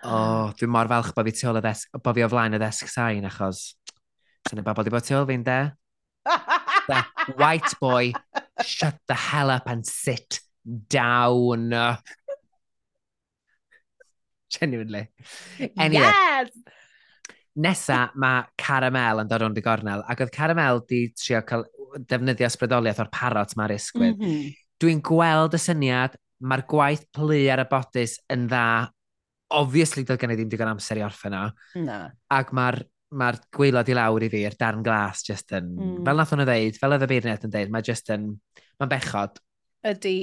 [0.00, 2.56] O, oh, dwi mor falch bod fi tu ôl y ddesg, bod fi o flaen
[2.56, 3.64] y ddesg sain, achos
[4.48, 5.58] sy'n ei bobl di bod tu ôl fi'n de.
[6.88, 7.00] The
[7.40, 8.12] white boy,
[8.64, 11.72] shut the hell up and sit down
[14.52, 15.06] genuinely.
[15.76, 16.04] Anyway.
[16.04, 16.52] Yes!
[17.60, 21.66] Nesa, mae Caramel yn dod o'n i gornel, ac oedd Caramel di trio cael
[22.08, 24.14] defnyddio ysbrydoliaeth o'r parot mae'r isgwyd.
[24.14, 24.54] Mm -hmm.
[24.80, 28.88] Dwi'n gweld y syniad, mae'r gwaith plu ar y bodys yn dda.
[29.58, 31.42] Obviously, doedd gen i ddim digon amser i orffen o.
[31.82, 32.04] Na.
[32.30, 35.72] Ac mae'r mae'r gwaelod i lawr i fi, yr darn glas, just yn...
[35.74, 35.94] Mm.
[36.06, 38.28] Fel nath hwnnw ddeud, fel oedd y beirnet yn dweud, mae just yn...
[38.80, 39.40] Mae'n bechod.
[39.90, 40.14] Ydy.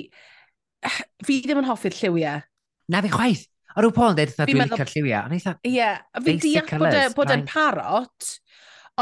[1.28, 2.46] Fi ddim yn hoffi'r lliwiau.
[2.94, 3.44] Na fi chwaith.
[3.78, 4.86] O rhyw Paul yn dweud, dwi'n meddwl...
[4.90, 5.28] lliwiau.
[5.28, 6.00] Ond eitha, Ie, yeah.
[6.18, 7.52] fi'n basic deall bod, e, colours, bod e'n fine.
[7.54, 8.30] parot,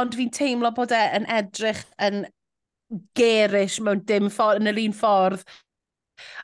[0.02, 2.26] ond fi'n teimlo bod e'n edrych yn
[3.18, 5.46] gerish mewn dim ffordd, yn yr un ffordd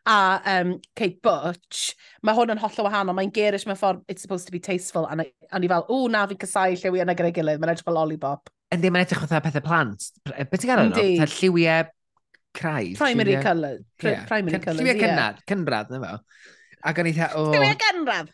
[0.07, 0.15] a
[0.53, 1.91] um, Kate Butch,
[2.23, 3.15] mae hwn yn holl o wahanol.
[3.19, 5.05] Mae'n gerish mewn ffordd, it's supposed to be tasteful.
[5.11, 7.59] A na- a ni fel, o na, fi'n casau lliwi yna gyda'i gilydd.
[7.61, 8.51] Mae'n edrych fel lollipop.
[8.71, 10.07] yndi, mae'n edrych fatha pethau plant.
[10.31, 10.95] Beth ti'n gael nhw?
[10.95, 11.19] Yndi.
[11.19, 11.91] Ta lliwiau
[12.55, 12.97] craidd.
[12.99, 13.77] Primary colour.
[13.99, 15.03] Primary colours, Lliwiau ie.
[15.03, 16.13] cynrad, cynrad, na fo.
[16.87, 17.47] Ac o'n i o...
[17.53, 18.31] Dwi'n ganraf?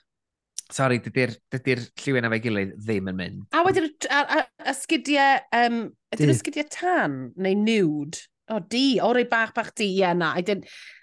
[0.73, 3.43] Sorry, dydy'r dy lliwyn fe gilydd ddim yn mynd.
[3.55, 5.85] A wedyn y sgidiau, um,
[6.15, 8.25] ydy'r sgidiau tan neu nude?
[8.51, 10.33] O, di, o rei bach bach di, ie yeah, na.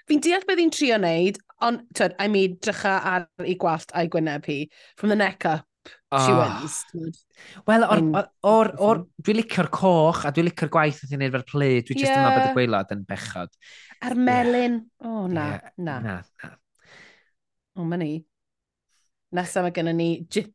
[0.09, 4.09] Fi'n deall beth i'n trio wneud, ond, twyd, I mean, drycha ar ei gwallt a'i
[4.13, 4.59] gwyneb hi.
[5.01, 5.65] From the neck up,
[6.13, 6.25] oh.
[6.25, 6.59] she ah.
[6.61, 7.23] wins.
[7.69, 11.37] Wel, o'r, or, or, or, dwi'n licio'r coch a dwi'n licio'r gwaith oedd hi'n neud
[11.37, 12.05] fel play, dwi'n yeah.
[12.05, 13.57] just yma bod y gweilod yn bechod.
[14.05, 15.09] A'r melyn, yeah.
[15.09, 15.73] o oh, na, yeah.
[15.77, 15.97] na.
[16.05, 16.53] Na, na.
[17.77, 18.13] O, ma ni.
[19.35, 20.09] Nesaf mae gennym ni...
[20.31, 20.47] gi-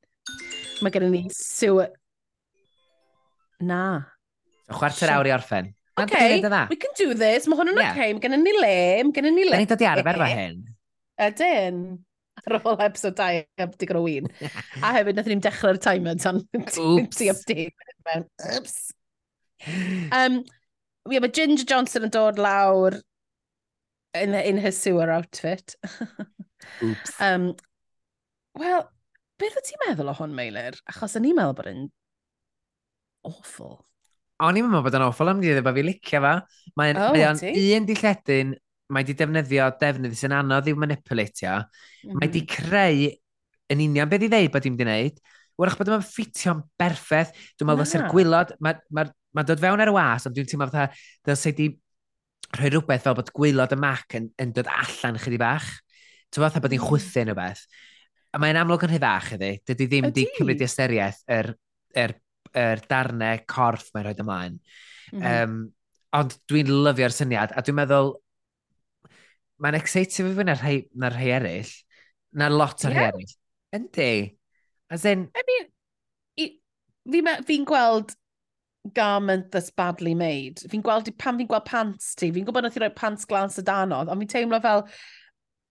[0.84, 1.90] Mae gennym ni sewer...
[3.60, 3.82] Na.
[4.72, 5.72] Chwarter awr i orffen.
[6.00, 7.48] Ma'n Okay, dyna e we can do this.
[7.52, 7.90] Mae hwn yn yeah.
[7.90, 7.96] Ie.
[7.98, 8.14] okay.
[8.16, 8.76] Mae gennym ni le.
[9.10, 9.60] Mae gennym ni Da le.
[9.64, 10.62] ni'n dod i arfer fe hyn.
[11.26, 11.82] Ydyn.
[12.48, 14.30] Ar ôl episode 2 heb digon o win.
[14.86, 17.18] A hefyd, nath ni'n dechrau'r timer tan Oops.
[17.20, 17.92] ti update.
[18.08, 18.24] mewn.
[18.56, 18.78] Oops.
[20.16, 20.40] Um,
[21.12, 22.96] yeah, mae Ginger Johnson yn dod lawr
[24.16, 25.76] in, in her sewer outfit.
[26.86, 27.18] Oops.
[27.24, 27.52] Um,
[28.60, 28.82] Wel,
[29.40, 30.80] beth wyt ti'n meddwl o hwn, Meilir?
[30.90, 31.86] Achos o'n i'n meddwl bod yn
[33.30, 33.78] awful.
[34.44, 36.34] O'n i'n meddwl bod yn awful, am ddim bod fi licio fa.
[36.80, 38.54] Mae'n oh, mae un dilledyn,
[38.96, 41.60] mae di defnyddio defnydd sy'n anodd i'w manipulatio.
[42.08, 42.16] Mm.
[42.20, 42.54] Mae di mhm.
[42.56, 43.10] creu
[43.70, 45.22] yn union beth i ddeud bod i'n mynd i wneud.
[45.60, 47.36] Wrach bod yma'n ffitio'n berffaith.
[47.60, 49.06] Dwi'n meddwl fysa'r gwylod, mae'n ma,
[49.36, 50.88] ma dod fewn ar y was, ond dwi'n teimlo fatha,
[51.28, 51.70] dylse di
[52.58, 55.68] rhoi rhywbeth fel bod gwylod y mac yn, yn dod allan chydig bach.
[56.30, 57.66] Ti'n fatha bod ni'n chwythu neu beth.
[58.34, 59.52] A mae'n amlwg yn rhyddach ydi.
[59.66, 61.52] Dydy ddim wedi cymryd i ystyriaeth yr,
[61.98, 62.16] yr,
[62.64, 64.58] yr darnau corff mae'n rhoi ymlaen.
[65.10, 65.44] Mm -hmm.
[65.44, 65.60] um,
[66.20, 68.14] ond dwi'n lyfio'r syniad, a dwi'n meddwl,
[69.62, 71.74] mae'n exciting fi fwy na'r rhai, na rhai eraill.
[72.38, 73.10] Na lot o'r yeah.
[73.10, 73.36] rhai eraill.
[73.80, 74.14] Yndi.
[74.90, 75.28] As in...
[75.38, 75.70] I mean,
[77.10, 78.16] fi'n fi gweld
[78.94, 80.62] garment that's badly made.
[80.70, 83.66] Fi'n gweld, pan fi'n gweld pants ti, fi'n gwybod nath i roi pants glans y
[83.66, 84.86] danodd, ond fi'n teimlo fel,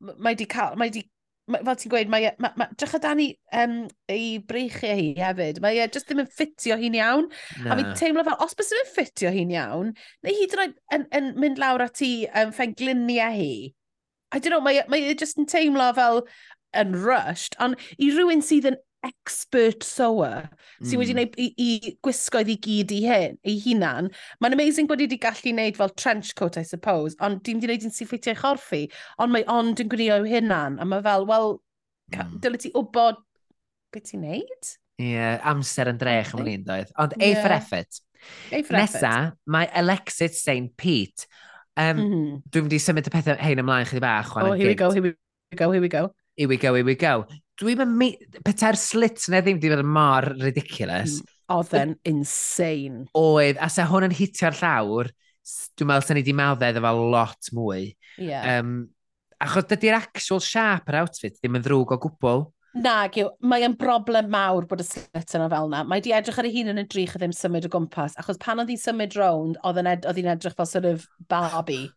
[0.01, 1.03] mae di cael, mae di,
[1.51, 3.79] ma, fel ti'n gweud, mae, e, ma, ma, drach o dan i, um,
[4.13, 7.31] ei breichiau hi hefyd, mae e just ddim yn ffitio hi'n iawn,
[7.63, 7.73] na.
[7.73, 9.95] a fi'n teimlo fel, os bys ddim yn ffitio hi'n iawn,
[10.27, 13.51] neu hyd yn oed yn, yn, mynd lawr at ti um, ffengluniau hi,
[14.29, 16.27] I don't know, mae, e, mae e just yn teimlo fel,
[16.77, 18.77] yn rushed, ond i rywun sydd yn
[19.07, 20.89] expert sewer mm.
[20.89, 21.21] sydd wedi hmm.
[21.21, 24.11] gwneud i, i gwisgoedd i gyd i hyn, ei hunan.
[24.43, 27.69] Mae'n amazing bod i wedi gallu gwneud fel trench coat, I suppose, ond dim wedi
[27.69, 28.83] gwneud yn sy'n ffeitio'i chorffi,
[29.23, 31.57] ond mae ond yn gwneud o'i hunan, a mae fel, wel,
[32.15, 32.37] mm.
[32.43, 33.23] dylai ti wybod
[33.95, 34.75] beth ti'n neud?
[34.99, 36.91] Ie, yeah, amser yn drech am ni'n doedd.
[36.99, 37.39] Ond yeah.
[37.39, 38.01] A for effort.
[38.51, 40.73] A for Nesa, mae Alexis St.
[40.77, 41.29] Pete.
[41.79, 42.39] Um, mm -hmm.
[42.51, 44.35] Dwi'n mynd i symud y pethau hein ymlaen chydig bach.
[44.35, 45.15] Oh, here we go, here we
[45.55, 46.09] go, here we go.
[46.35, 47.27] Here we go, here we go.
[47.59, 48.39] Dwi'n mynd...
[48.47, 51.19] Peter Slit neu ddim wedi bod yn mor ridiculous.
[51.19, 53.07] Mm, oedd yn insane.
[53.19, 55.11] Oedd, a se hwn yn hitio'r llawr,
[55.79, 57.89] dwi'n meddwl sy'n ni wedi meddwl efo lot mwy.
[58.21, 58.61] Yeah.
[58.61, 58.79] Um,
[59.43, 62.47] achos dydy'r actual sharp yr outfit ddim yn ddrwg o gwbl.
[62.79, 65.85] Na, gyw, mae yn broblem mawr bod y slit yna fel yna.
[65.89, 68.39] Mae di edrych ar ei hun yn y drych a ddim symud o gwmpas, achos
[68.43, 71.89] pan oedd hi'n symud rownd, oedd hi'n ed edrych fel sort of Barbie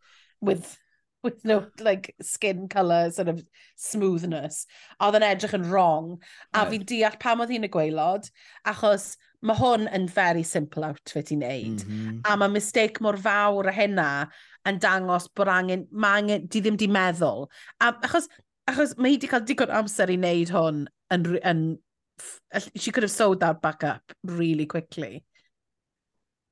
[0.42, 0.78] with
[1.24, 3.44] with no like skin colour sort of
[3.78, 4.66] smoothness.
[5.00, 6.16] A oedd yn edrych yn wrong.
[6.54, 6.72] A right.
[6.74, 8.30] fi'n deall pam oedd hi'n y gweilod,
[8.68, 11.86] achos mae hwn yn very simple outfit i wneud.
[11.86, 12.22] Mm -hmm.
[12.30, 14.10] A mae mistake mor fawr a hynna
[14.70, 17.48] yn dangos bod angen, mae angen, di ddim di meddwl.
[17.82, 18.30] A, achos,
[18.70, 21.66] achos mae hi wedi cael digon amser i wneud hwn yn, yn,
[22.76, 25.24] she could have sewed that back up really quickly.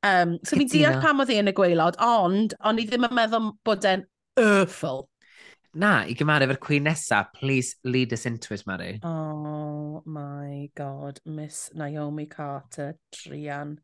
[0.01, 3.17] Um, so fi'n deall pam oedd hi yn y gweilod, ond, ond i ddim yn
[3.17, 4.05] meddwl bod e'n
[4.37, 5.09] awful.
[5.79, 8.99] Na, i gymaru efo'r cwyn nesa, please lead us into it, Mary.
[9.03, 13.77] Oh my god, Miss Naomi Carter, Trian.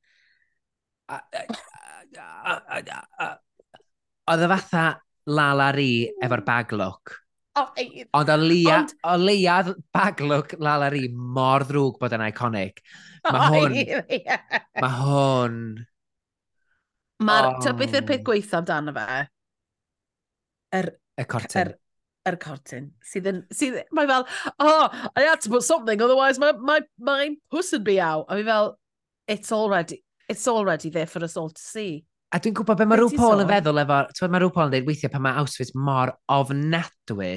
[4.25, 4.85] Oedd y fatha
[5.29, 7.13] Lala Ri efo'r baglwc.
[7.55, 9.61] Ond o leia, o leia
[10.25, 12.81] look Lala Ri mor ddrwg bod yn iconic.
[13.29, 13.77] Mae hwn...
[14.81, 15.61] Mae hwn...
[17.25, 17.53] Mae'r...
[17.53, 17.61] Oh.
[17.63, 18.27] Ta beth yw'r peth oh.
[18.31, 19.21] gweithio amdano fe?
[20.75, 20.91] Yr...
[21.15, 21.61] Y cortyn.
[21.61, 21.75] Yr,
[22.31, 22.89] yr cortyn.
[23.05, 23.43] Sydd yn...
[23.55, 24.25] Sydd, mae fel,
[24.59, 28.25] oh, I had to put something, otherwise my, my, my puss would be out.
[28.29, 28.75] A fi fel,
[29.27, 32.03] it's already, it's already there for us all to see.
[32.35, 34.73] A dwi'n gwybod beth mae rhyw Paul yn feddwl efo, ti'n mae rhyw Paul yn
[34.73, 37.29] dweud weithiau pan mae Auschwitz mor ofnadwy,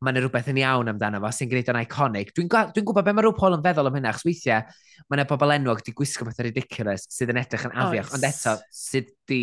[0.00, 2.30] mae'n rhywbeth yn iawn amdano fo sy'n gwneud o'n iconic.
[2.32, 4.64] Dwi'n dwi gwybod beth mae rhyw Paul yn feddwl am hynna, achos weithiau
[5.10, 8.54] mae yna bobl enwog di gwisgo bethau ridiculous sydd yn edrych yn afiach, ond eto
[8.72, 9.42] sydd di,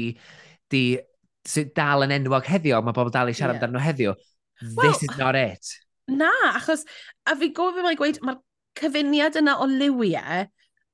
[0.74, 0.82] di
[1.48, 3.68] sydd dal yn enwog heddiw, mae bobl dal i siarad yeah.
[3.68, 4.16] amdano heddiw.
[4.62, 5.74] This well, is not it.
[6.08, 6.86] Na, achos,
[7.28, 8.40] a fi gofyn mae'n gweud, mae'r
[8.80, 10.48] cyfuniad yna o liwiau,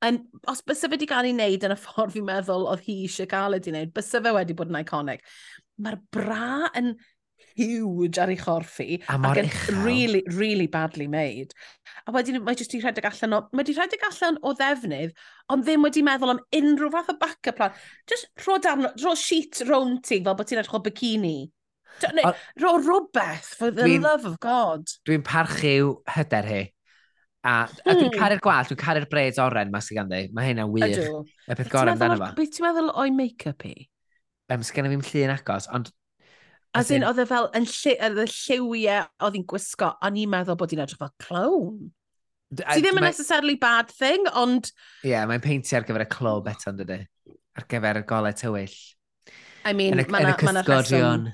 [0.04, 0.20] yn,
[0.52, 3.30] os bys fe wedi cael ei wneud yn y ffordd fi'n meddwl oedd hi eisiau
[3.32, 5.26] cael ei wneud, bys fe wedi bod yn iconic.
[5.84, 6.94] Mae'r bra yn
[7.58, 9.00] huge ar ei chorff i.
[9.10, 9.80] A mor uchel.
[9.86, 11.56] really, really badly made.
[12.08, 13.42] A wedyn mae jyst i rhedeg allan o...
[13.56, 15.16] Mae di rhedeg allan o ddefnydd,
[15.54, 17.82] ond ddim wedi meddwl am unrhyw fath o backup plan.
[18.10, 21.38] Just rho, darn, rho sheet round ti fel bod ti'n edrych o bikini.
[22.18, 24.88] Neu, rho rhywbeth, for the love of God.
[25.08, 26.64] Dwi'n parchu hyder hi.
[27.44, 28.20] A, a dwi'n hmm.
[28.20, 30.22] caru'r gwallt, dwi'n caru'r braids oren mas i ganddi.
[30.36, 30.96] Mae hynna'n wych.
[31.48, 32.30] Y peth gorau amdano fo.
[32.38, 33.76] Beth ti'n meddwl o'i make-up i?
[34.52, 35.92] Um, i fi'n llun agos, ond
[36.74, 40.58] As in, oedd e fel yn lli, y lliwiau oedd hi'n gwisgo, o'n i'n meddwl
[40.58, 41.92] bod hi'n edrych fel clown.
[42.54, 44.72] Ti ddim yn necessarily bad thing, ond...
[45.04, 46.98] Ie, yeah, mae'n peinti ar gyfer y clwb eto, yn dydy.
[47.60, 48.74] Ar gyfer y golau tywyll.
[49.70, 51.28] I mean, mae'n ma rheswm...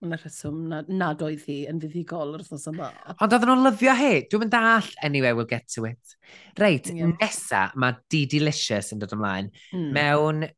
[0.00, 2.88] Mae'n rheswm nad, nad oedd hi yn fuddigol wrth os yma.
[3.18, 4.14] Ond oedden nhw'n lyfio hi.
[4.32, 4.88] Dwi'n mynd all.
[5.04, 6.16] Anyway, we'll get to it.
[6.60, 7.12] Reit, yeah.
[7.20, 9.90] nesa mae Di Delicious yn dod ymlaen mm.
[9.92, 10.48] mewn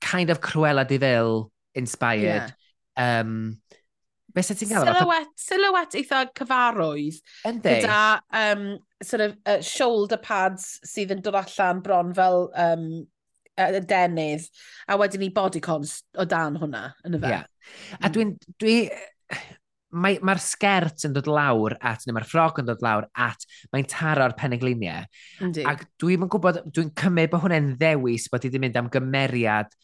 [0.00, 2.48] kind of Cruella de Vil inspired.
[2.48, 2.56] Yeah
[3.00, 3.36] um,
[4.30, 4.86] Be sy'n ti'n gael?
[4.86, 7.16] Silhouette, silhouette eitha cyfarwydd.
[7.48, 7.72] Yndi.
[7.80, 8.02] Gyda
[8.40, 8.66] um,
[9.02, 12.84] sort of, uh, shoulder pads sydd yn dod allan bron fel um,
[13.58, 14.46] uh, denydd,
[14.86, 17.32] a wedyn ni bodycons o dan hwnna, yn y fe.
[17.34, 17.48] Yeah.
[17.98, 18.12] A mm.
[18.18, 18.36] dwi'n...
[18.60, 18.76] Dwi,
[19.90, 23.42] Mae'r mae, sgert yn dod lawr at, neu mae'r ffrog yn dod lawr at,
[23.74, 25.08] mae'n taro'r penegliniau.
[25.66, 29.74] Ac dwi'n gwybod, dwi'n cymryd bod hwnna'n ddewis bod i ddim mynd am gymeriad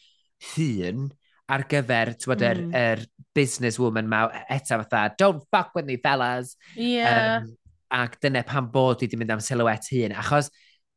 [0.53, 1.09] hun,
[1.47, 2.73] ar gyfer, ti'n bod, yr, mm.
[2.75, 3.03] er
[3.37, 6.55] business woman ma, e, eto fatha, don't fuck with me fellas.
[6.75, 7.43] Yeah.
[7.43, 7.53] Um,
[7.93, 10.51] ac dyna pan bod i wedi mynd am silhouette hun, achos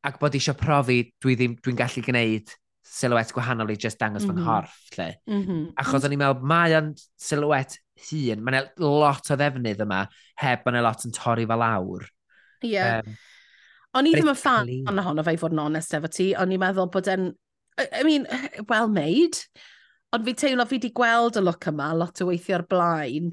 [0.06, 2.50] ac bod eisiau profi dwi ddim, dwi'n gallu gwneud
[2.90, 4.34] silhouette gwahanol i just dangos mm -hmm.
[4.34, 4.48] fy mhm.
[4.48, 5.08] nghorff, lle.
[5.26, 5.66] Mm -hmm.
[5.78, 6.94] Achos o'n i'n meddwl, mae o'n
[7.28, 7.78] silhouette
[8.08, 10.06] hun, mae'n lot o ddefnydd yma,
[10.42, 12.08] heb bod yna lot yn torri fel awr.
[12.62, 12.72] Ie.
[12.72, 13.04] Yeah.
[13.06, 13.18] Um,
[13.98, 16.62] o'n i ddim yn fan ohono fe i fod yn onest efo ti, o'n i'n
[16.62, 17.30] meddwl bod e'n,
[17.80, 18.26] I mean,
[18.68, 19.38] well made,
[20.16, 23.30] Ond fi teimlo fi wedi gweld y look yma lot o weithio ar blaen.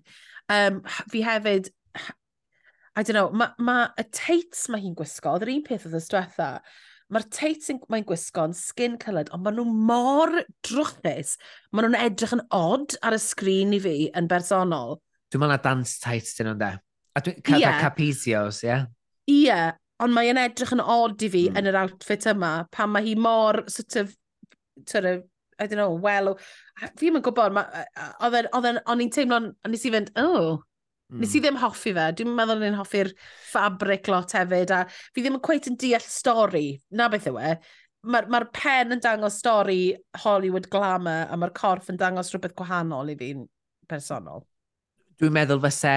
[0.54, 1.72] Um, fi hefyd,
[2.98, 5.98] I don't know, mae ma, y teits mae hi'n gwisgo, oedd yr un peth oedd
[5.98, 6.50] y stwetha,
[7.14, 10.34] mae'r teits mae'n gwisgo yn skin coloured, ond maen nhw mor
[10.68, 11.36] drwchus,
[11.72, 15.00] maen nhw'n edrych yn odd ar y sgrin i fi yn bersonol.
[15.32, 16.72] Dwi'n meddwl na dance tights dyn nhw'n de.
[17.18, 17.82] A dwi'n cael yeah.
[17.82, 18.70] capizios, ie?
[18.70, 18.86] Yeah?
[19.28, 19.72] Ie, yeah,
[20.04, 21.58] ond mae'n edrych yn odd i fi mm.
[21.58, 24.14] yn yr outfit yma, pan mae hi mor sort of,
[24.86, 25.26] sort of
[25.60, 26.36] I don't know, well,
[26.80, 30.60] fi ddim yn gwybod, o'n i'n teimlo'n, nes i fynd, oh,
[31.08, 31.22] Mm.
[31.24, 32.06] Nes i ddim hoffi fe.
[32.20, 33.14] Dwi'n meddwl ni'n hoffi'r
[33.48, 34.74] ffabric lot hefyd.
[34.76, 36.66] A fi ddim yn cweit yn deall stori.
[37.00, 37.54] Na beth yw e.
[38.08, 43.14] Mae'r ma, pen yn dangos stori Hollywood glamour a mae'r corff yn dangos rhywbeth gwahanol
[43.14, 43.48] i fi'n
[43.88, 44.44] personol.
[45.18, 45.96] Dwi'n meddwl fysa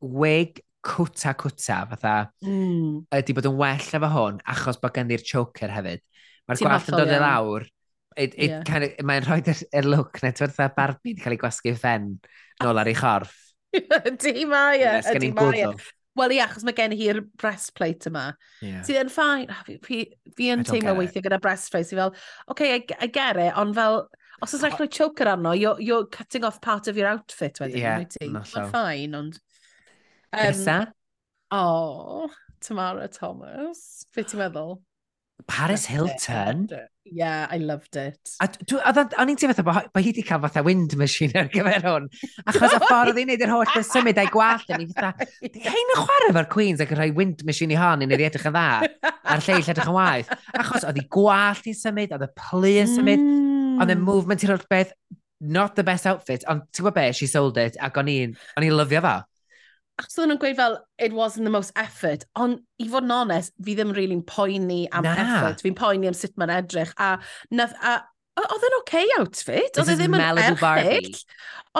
[0.00, 3.06] wig cwta cwta fatha mm.
[3.18, 6.04] ydy bod yn well efo hwn achos bod gen i'r choker hefyd.
[6.46, 7.68] Mae'r gwallt yn dod e i lawr
[8.16, 8.62] it, it yeah.
[8.64, 12.08] kind of, mae'n rhoi y look na ti'n fatha Barbie wedi cael ei gwasgu ffen
[12.64, 13.36] nôl ar ei chorff.
[14.22, 15.70] Di mae e, ydi mae e.
[16.16, 18.30] Wel ie, achos mae gen hi'r breastplate yma.
[18.64, 18.80] Yeah.
[18.88, 19.50] Sydd yn ffain,
[19.84, 19.98] fi,
[20.38, 22.14] fi yn teimlo weithio gyda breastplate, sydd fel,
[22.52, 24.06] okay, I, I get it, ond fel,
[24.40, 27.76] os oes rhaid rhoi choker arno, you're, you're cutting off part of your outfit wedyn,
[27.76, 28.30] Ie, yeah, ti.
[28.32, 29.36] Mae'n ffain, ond...
[30.32, 30.78] Um, Nesa?
[31.52, 32.30] O, oh,
[32.64, 34.06] Tamara Thomas.
[34.16, 34.78] Be ti'n meddwl?
[35.46, 36.68] Paris Hilton?
[37.04, 38.18] Yeah, I loved it.
[38.42, 41.50] A, dwi, a, a ni'n teimlo fatha, bod hi wedi cael fatha wind machine ar
[41.52, 42.08] gyfer hwn.
[42.50, 45.28] Achos y ffordd oedd hi'n neud yr holl beth symud a'i gwallt, ni fatha,
[45.68, 48.48] hein yn chwarae fo'r Queens ac yn rhoi wind machine i hon i wneud edrych
[48.50, 50.34] yn dda, a'r lleill edrych yn waith.
[50.58, 53.78] Achos oedd hi gwallt i'n symud, oedd y plu yn symud, mm.
[53.78, 54.04] oedd y mm.
[54.10, 54.92] movement i'r holl beth,
[55.54, 58.34] not the best outfit, ond ti'n gwybod be, she sold it, ac o'n i'n
[58.74, 59.16] lyfio fo
[59.96, 63.54] achos oedden nhw'n gweud fel, it wasn't the most effort, ond i fod yn onest,
[63.64, 65.14] fi ddim rili'n really poeni am Na.
[65.22, 67.14] effort, fi'n poeni am sut mae'n edrych, a,
[67.56, 67.98] nath, a
[68.36, 71.22] oedd yn oce okay outfit, oedd e ddim yn erchill,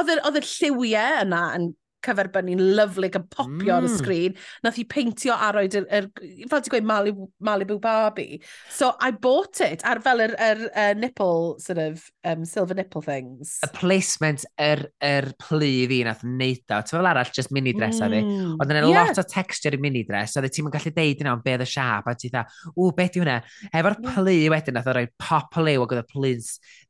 [0.01, 1.69] oedd e, y e lliwiau yna yn
[2.07, 3.77] cyferbynnu'n lyflu yn popio mm.
[3.77, 3.97] ar y mm.
[4.01, 4.37] sgrin.
[4.67, 6.09] Nath hi peintio ar oed, er, er,
[6.51, 8.41] fel ti'n gweud, Malibu, Malibu Barbie.
[8.73, 13.03] So I bought it ar fel yr yr, er, nipple, sort of, um, silver nipple
[13.03, 13.59] things.
[13.65, 16.81] Y placement, yr er, er plu fi nath wneud o.
[16.81, 18.09] Ti'n fel arall, just mini dress e.
[18.09, 18.17] mm.
[18.17, 18.55] fi.
[18.63, 19.11] Ond yna yeah.
[19.11, 21.71] lot o texture i mini dress, oedd e ti'n gallu deud yna, be oedd y
[21.71, 22.45] siap, a ti'n dda,
[22.75, 23.39] ww, beth yw hwnna?
[23.73, 24.07] Efo'r mm.
[24.07, 24.19] yeah.
[24.19, 26.35] plu wedyn, nath o roi pop lew ac oedd y plu'n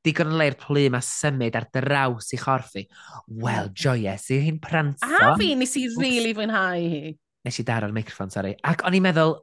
[0.06, 2.84] digon o leir plu mae symud ar draws i chorffi.
[3.42, 7.14] Wel, joyous, i hi'n prant A fi, nes i rili really fwynhau hi.
[7.46, 8.52] Nes i daro'r microffon, sori.
[8.66, 9.36] Ac o'n i'n meddwl,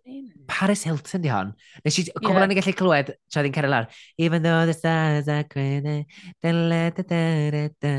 [0.51, 1.53] Paris Hilton di hon.
[1.85, 2.43] Nes i, cwbl yeah.
[2.43, 3.87] o'n i gallu clywed, tra oedd hi'n cerdded lawr.
[4.19, 6.03] Even though the stars are crazy,
[6.43, 7.23] da la da da
[7.55, 7.93] da da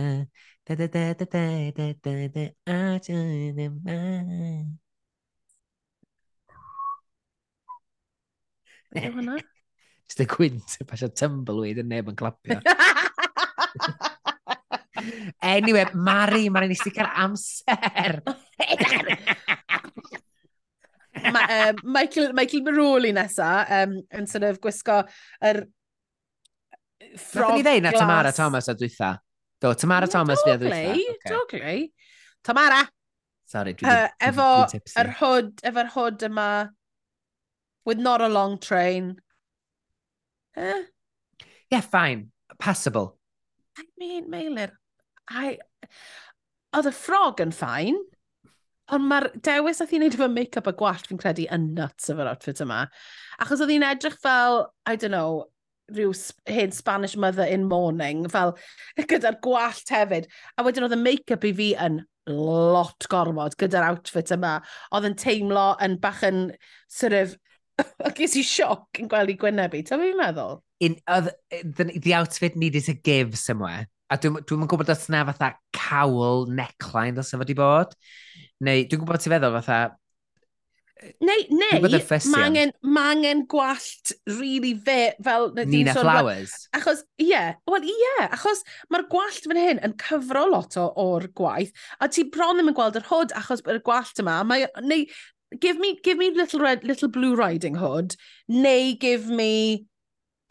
[0.68, 1.34] da da da da da
[1.72, 4.72] da da da da
[8.94, 9.40] Yw hwnna?
[10.06, 12.60] Just a gwynt, pasio tumbleweed yn neb yn clapio.
[15.42, 18.20] Anyway, Mari, mae'n ni cael amser.
[21.32, 24.98] Ma, um, Michael, Michael Maroli nesa um, yn sort of gwisgo
[25.46, 25.62] yr
[27.14, 27.56] ffrog glas.
[27.56, 29.12] Ni ddeud na Tamara Thomas a dwytha.
[29.62, 30.96] Do, Tamara mm, Thomas fi a dwytha.
[31.24, 31.92] Dogli, okay.
[32.44, 32.82] Tamara.
[33.46, 34.48] Sorry, dwi uh, Efo
[35.00, 36.48] yr hod, efo'r hod yma,
[37.84, 39.14] with not a long train.
[40.56, 40.82] Eh?
[41.70, 42.32] Yeah, fine.
[42.58, 43.18] Passable.
[43.78, 44.70] I mean, Meilir.
[45.32, 45.56] I...
[46.74, 48.00] Oedd y ffrog yn ffain,
[48.92, 52.32] ond mae'r dewis oedd i neud efo make-up a gwallt fi'n credu yn nuts efo'r
[52.32, 52.84] outfit yma.
[53.40, 55.44] Achos oedd hi'n edrych fel, I don't know,
[55.92, 56.12] rhyw
[56.48, 58.56] hen Spanish mother in mourning, fel
[59.12, 60.28] gyda'r gwallt hefyd.
[60.56, 64.58] A wedyn oedd y make-up i fi yn lot gormod gyda'r outfit yma.
[64.96, 66.46] Oedd yn teimlo yn bach yn
[66.90, 67.38] sort of...
[68.18, 70.60] Ges i sioc yn gweld i gwynebu, ta fi'n meddwl?
[70.84, 75.24] In, oedd, the, the outfit needed to give somewhere a dwi'n dwi, gwybod os yna
[75.30, 77.94] fatha cawl neckline dros efo di bod,
[78.64, 79.82] neu dwi'n gwybod ti'n feddwl fatha...
[81.20, 85.50] Neu, neu, mae angen, ma angen gwallt really fe, fel...
[85.66, 86.54] Nina sôn, Flowers.
[86.76, 90.86] Achos, ie, yeah, wel, ie, yeah, achos mae'r gwallt fan hyn yn cyfro lot o,
[91.02, 94.68] o'r gwaith, a ti bron ddim yn gweld yr hod achos yr gwallt yma, mae,
[94.86, 95.04] neu,
[95.60, 98.16] give me, give me little, red, little blue riding hood,
[98.48, 99.84] neu give me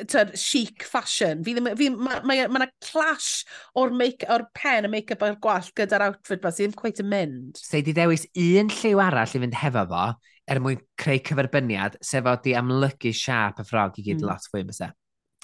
[0.01, 1.43] tyd, chic fashion.
[1.45, 3.43] Fi ddim, fi, mae e- ma, ma, ma clash
[3.79, 7.09] o'r, make, or pen y make-up a'r gwallt gyda'r outfit ba, sydd ddim quite yn
[7.11, 7.61] mynd.
[7.61, 10.05] Se di dewis un lliw arall i fynd hefo fo,
[10.49, 14.27] er mwyn creu cyferbyniad, sef o di amlygu siap y ffrog i gyd mm.
[14.29, 14.91] lot fwy, bysa?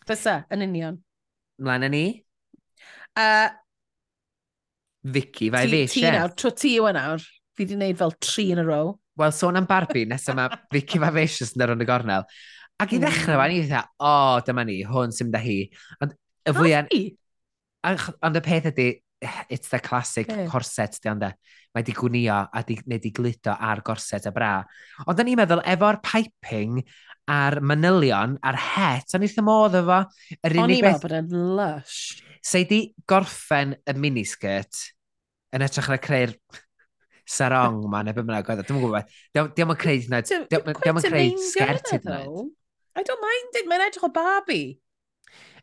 [0.10, 1.02] Bysa, yn union.
[1.64, 2.06] Mlaen yn ni?
[3.20, 3.50] Uh,
[5.04, 6.10] Vicky, fe fi eisiau.
[6.10, 7.28] Ti nawr, tro ti yw e nawr.
[7.56, 8.93] Fi di wneud fel tri yn y row.
[9.20, 12.26] Wel, sôn am Barbie, nesaf mae Vicky Favacious yn yr yn y gornel.
[12.80, 15.62] Ac i ddechrau fan, i dda, o, oh, dyma ni, hwn sy'n da hi.
[16.04, 16.94] Ond y fwyaf...
[18.28, 18.90] Ond y peth ydy,
[19.24, 20.48] eh, it's the classic okay.
[20.52, 21.28] corset, di ond
[21.76, 24.54] Mae di gwnio a di, neu di glido ar gorset a bra.
[25.06, 26.80] Ond da ni'n meddwl, efo'r piping
[27.30, 30.00] a'r manylion a'r het, o'n eitha modd efo.
[30.40, 31.04] Yr unig beth...
[31.04, 32.24] bod yn lush.
[32.42, 34.82] Se di gorffen y miniskirt
[35.54, 36.34] yn edrych ar y creu'r
[37.30, 38.64] sarong ma, neu beth bynnag oedd.
[38.64, 40.24] E, Dwi'n gwybod, diolch yn creu hynna.
[40.26, 42.24] Diolch yn creu sgert hynna.
[42.98, 44.78] I don't mind it, mae'n edrych o Barbie.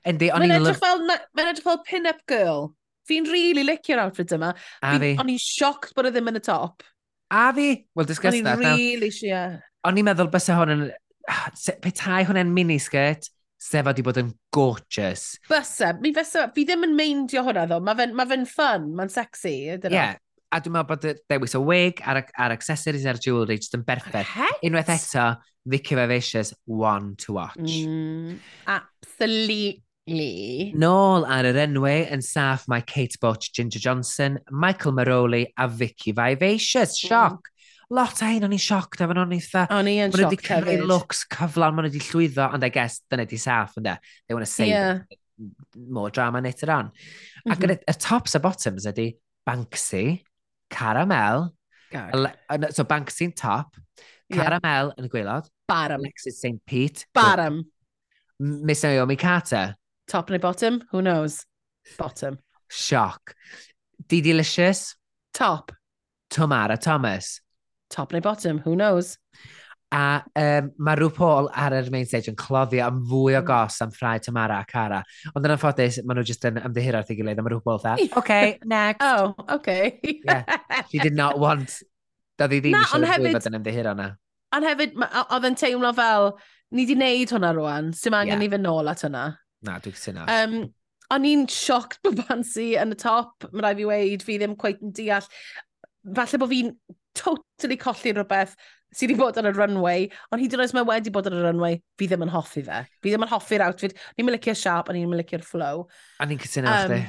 [0.06, 0.52] Yndi, o'n i'n...
[0.52, 2.68] Mae'n edrych fel, mae'n edrych fel pin-up girl.
[3.06, 4.52] Fi'n really licio'r outfit yma.
[4.82, 5.14] A fi.
[5.22, 6.86] O'n i'n sioct bod e ddim yn y top.
[7.34, 7.70] A fi.
[7.94, 8.60] We'll discuss o'n that.
[8.60, 9.62] O'n i'n really sure.
[9.86, 10.84] O'n i'n meddwl bys hwn yn...
[11.26, 11.48] Ah,
[11.82, 13.24] petai hwn yn miniskirt,
[13.58, 15.32] sef wedi bod yn gorgeous.
[15.50, 19.10] Bysa, mi fysa, fi ddim yn meindio hwnna ddo, mae fe'n ma fe fun, mae'n
[19.10, 19.56] sexy.
[19.74, 20.14] Ie, yeah,
[20.52, 24.30] a dwi'n meddwl bod dewis y wig a'r, ar accessories a'r jewellery jyst yn berffaith.
[24.66, 25.26] Unwaith eto,
[25.66, 27.58] Vicky Vivacious, one to watch.
[27.58, 28.38] Mm,
[28.70, 29.82] absolutely.
[30.78, 36.12] Nôl ar yr enwau yn saff mae Kate Butch, Ginger Johnson, Michael Maroli a Vicky
[36.12, 36.98] Vivacious.
[37.00, 37.42] Sioc.
[37.42, 37.52] Mm
[37.94, 39.66] lot a hyn o'n i'n sioc da fan o'n i'n eitha.
[39.76, 40.64] O'n i yn sioc hefyd.
[40.66, 43.94] Mae wedi looks cyflawn, mae wedi llwyddo, ond I guess dyna di saff ynddo.
[44.26, 44.98] They want to save yeah.
[45.76, 46.90] more drama later on.
[46.90, 47.52] Mm -hmm.
[47.52, 47.78] Ac mm-hmm.
[47.78, 49.12] y, y tops a bottoms ydy
[49.46, 50.24] Banksy,
[50.70, 51.52] caramel,
[51.90, 52.72] Gag.
[52.72, 53.76] so Banksy'n top,
[54.32, 56.00] caramel yn y gweilod, Barham.
[56.00, 57.06] Alexis St Pete.
[57.14, 57.64] Barham.
[58.38, 59.74] Miss Naomi Carter.
[60.06, 60.82] Top neu bottom?
[60.92, 61.44] Who knows?
[61.98, 62.38] Bottom.
[62.70, 63.34] Sioc.
[64.08, 64.94] Dee Delicious.
[65.34, 65.72] Top.
[66.30, 67.40] Tomara Thomas.
[67.90, 68.58] Top neu bottom?
[68.58, 69.18] Who knows?
[69.96, 73.46] A um, mae rhyw Paul ar yr main stage yn cloddio am fwy o mm.
[73.48, 74.98] gos am ffrau Tamara a Cara.
[75.32, 77.80] Ond yn anffodus, maen nhw jyst yn ymddihiro at ei gilydd a mae rhyw Paul
[77.84, 78.36] dda, OK,
[78.68, 79.06] next.
[79.06, 79.70] Oh, OK.
[80.04, 80.44] yeah,
[80.90, 81.80] she did not want...
[82.36, 84.10] Doedd hi ddim eisiau fwy fod yn ymddihiro na.
[84.56, 86.34] Ond hefyd, oedd yn teimlo fel,
[86.76, 88.44] ni di wneud hwnna rwan, sy'n angen yeah.
[88.44, 89.24] i fy nôl at hwnna.
[89.64, 90.26] Na, dwi'n cytuno.
[90.28, 90.58] Um,
[91.16, 94.84] o'n i'n sioct bod Bansi yn y top, mae rai fi weid, fi ddim cweith
[94.84, 95.32] yn deall.
[96.20, 96.74] Falle bod fi'n
[97.16, 98.52] totally colli rhywbeth
[98.94, 101.42] sydd wedi bod ar y runway, ond hyd yn oes mae wedi bod ar y
[101.44, 102.82] runway, fi ddim yn hoffi fe.
[103.02, 103.96] Fi ddim yn hoffi'r outfit.
[104.16, 105.84] Ni'n mynd licio'r siarp, a ni'n mynd licio'r flow.
[106.22, 107.04] A ni'n cytuno um,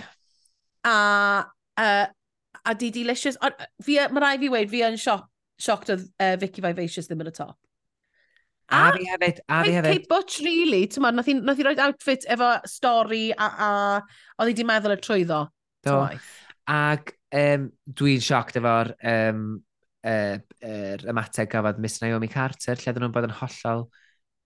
[0.87, 0.97] A,
[1.83, 2.05] uh,
[2.63, 3.37] a di delicious.
[3.43, 5.27] Ond mae rai fi weid, fi yn sioc,
[5.61, 7.57] sioct oedd uh, Vicky Vivacious ddim yn y top.
[8.67, 9.93] A, a fi hefyd, a fi hefyd.
[9.93, 13.69] Kate Butch, really, ti'n ma, nath i, nath i roed outfit efo stori a, a
[14.41, 15.45] oedd i di meddwl y trwyddo.
[15.87, 16.01] Do.
[16.67, 19.45] Ag um, dwi'n sioct efo'r um,
[20.07, 23.87] uh, er ymateb gafodd Miss Naomi Carter, lle ddyn nhw'n bod yn hollol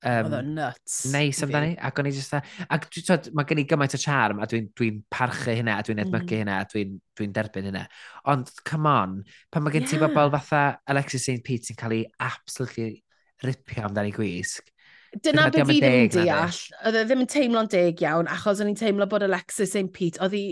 [0.01, 0.97] um, Oedd o'n nuts.
[1.13, 1.75] Neis amdani.
[1.81, 2.33] Ac o'n i jyst...
[2.73, 6.01] Ac twyd, mae gen i gymaint o charm a dwi'n dwi, parchu hynna a dwi'n
[6.01, 6.09] mhm.
[6.09, 6.41] edmygu mm.
[6.41, 7.85] hynna a dwi'n dwi derbyn hynna.
[8.33, 9.15] Ond, come on,
[9.53, 9.93] pan mae gen yeah.
[9.93, 13.01] ti bobl fatha Alexis St Pete sy'n cael ei absolutely
[13.45, 14.69] ripio amdani gwisg.
[15.11, 16.59] Dyna beth fi ddim yn deall.
[16.87, 20.21] Oedd e ddim yn teimlo'n deg iawn, achos o'n i'n teimlo bod Alexis St Pete,
[20.23, 20.45] oedd hi...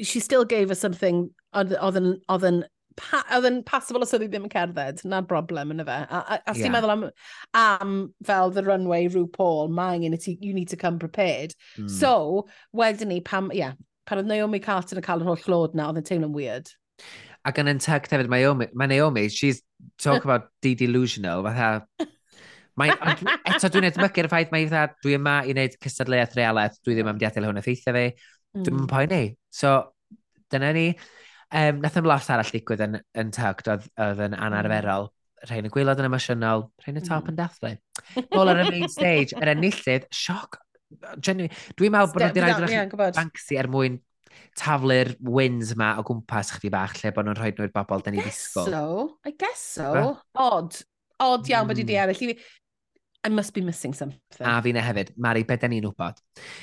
[0.00, 2.62] She still gave us something oedd yn
[2.98, 5.98] pa, oedd yn passable os oedd hi ddim yn cerdded, na'r broblem yn y fe.
[6.02, 6.58] A, a, a yeah.
[6.58, 7.06] ti'n meddwl am,
[7.60, 7.94] am
[8.26, 11.54] fel the runway Rue Paul, mae angen i ti, you need to come prepared.
[11.78, 11.90] Mm.
[11.90, 13.74] So, wedyn ni, pam, ie, yeah,
[14.08, 16.72] pan oedd Naomi Carter yn cael yr holl llod na, oedd yn teimlo'n weird.
[17.48, 19.62] Ac yn intact hefyd, mae Naomi, mae Naomi, she's
[20.02, 22.08] talk about de-delusional, fatha,
[22.78, 22.92] Mae,
[23.50, 27.18] eto dwi'n edmygu'r ffaith mae fatha, dwi yma i wneud cystadleuaeth realaeth, dwi ddim am
[27.20, 28.04] deall hwn effeithio fi,
[28.56, 28.62] mm.
[28.64, 29.22] dwi'n poeni.
[29.52, 29.74] So,
[30.54, 30.86] dyna ni.
[31.50, 34.42] Um, nath ymlaws arall digwydd yn, yn tugged oedd, oedd yn mm.
[34.46, 35.08] anarferol.
[35.48, 37.32] Rhain y gwylod yn emosiynol, rhain y top mm.
[37.32, 37.72] yn dathlu.
[38.30, 40.60] Bol ar y main stage, yr enillydd, sioc.
[41.22, 41.50] Genuine.
[41.78, 43.98] Dwi'n meddwl bod nhw wedi rhaid Banksy er mwyn
[44.58, 48.24] taflu'r wins yma o gwmpas chdi bach lle bod nhw'n rhoi nhw'r bobl dyn ni
[48.24, 48.70] ddisgwyl.
[48.70, 50.16] So, I guess so.
[50.34, 50.80] Odd.
[51.20, 52.04] Odd iawn bod wedi mm.
[52.04, 52.46] eraill.
[53.22, 54.20] I must be missing something.
[54.40, 56.20] A fi na hefyd, Mari, be da ni'n wybod.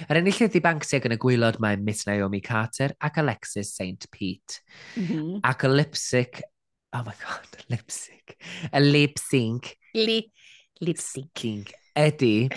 [0.10, 4.08] Yr enillydd i Banksia yn y gwylod mae Miss Naomi Carter ac Alexis St.
[4.10, 4.62] Pete.
[4.96, 5.40] Mm -hmm.
[5.46, 6.42] Ac y lipsic,
[6.98, 8.38] oh my god, lipsic.
[8.74, 9.76] Y lip sync.
[9.94, 10.32] Li,
[10.82, 11.76] lip sync.
[11.98, 12.50] Ydy,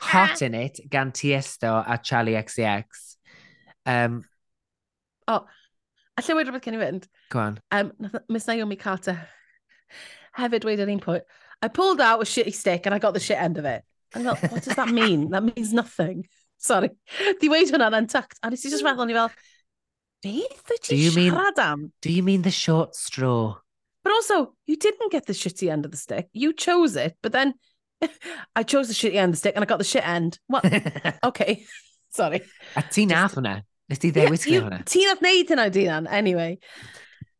[0.00, 3.16] Hot In It gan Tiesto a Charlie XCX.
[3.86, 4.24] Um,
[5.28, 5.46] oh,
[6.18, 7.08] allai wedi rhywbeth cyn i fynd.
[7.30, 7.58] Go on.
[7.70, 7.92] Um,
[8.28, 9.18] Miss Naomi Carter
[10.38, 11.26] hefyd dweud un pwynt,
[11.64, 13.82] I pulled out a shitty stick and I got the shit end of it.
[14.14, 15.30] I thought, what does that mean?
[15.30, 16.26] that means nothing.
[16.58, 16.90] Sorry.
[17.40, 18.38] Di weid hwnna then tucked.
[18.42, 19.30] A nes i just meddwl, ni fel,
[20.22, 21.86] beth wyt ti'n siarad am?
[22.02, 23.56] Do you mean the short straw?
[24.02, 26.28] But also, you didn't get the shitty end of the stick.
[26.34, 27.54] You chose it, but then
[28.56, 30.38] I chose the shitty end of the stick and I got the shit end.
[30.46, 30.68] What?
[31.24, 31.64] okay.
[32.10, 32.42] Sorry.
[32.76, 33.62] A ti nath hwnna?
[33.88, 34.82] Nes ti ddewis gyda hwnna?
[34.84, 36.58] Ti nath neud hynna, Dinan, anyway.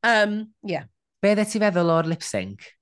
[0.03, 0.89] Um, yeah.
[1.21, 2.73] Be dde ti feddwl o'r lip sync?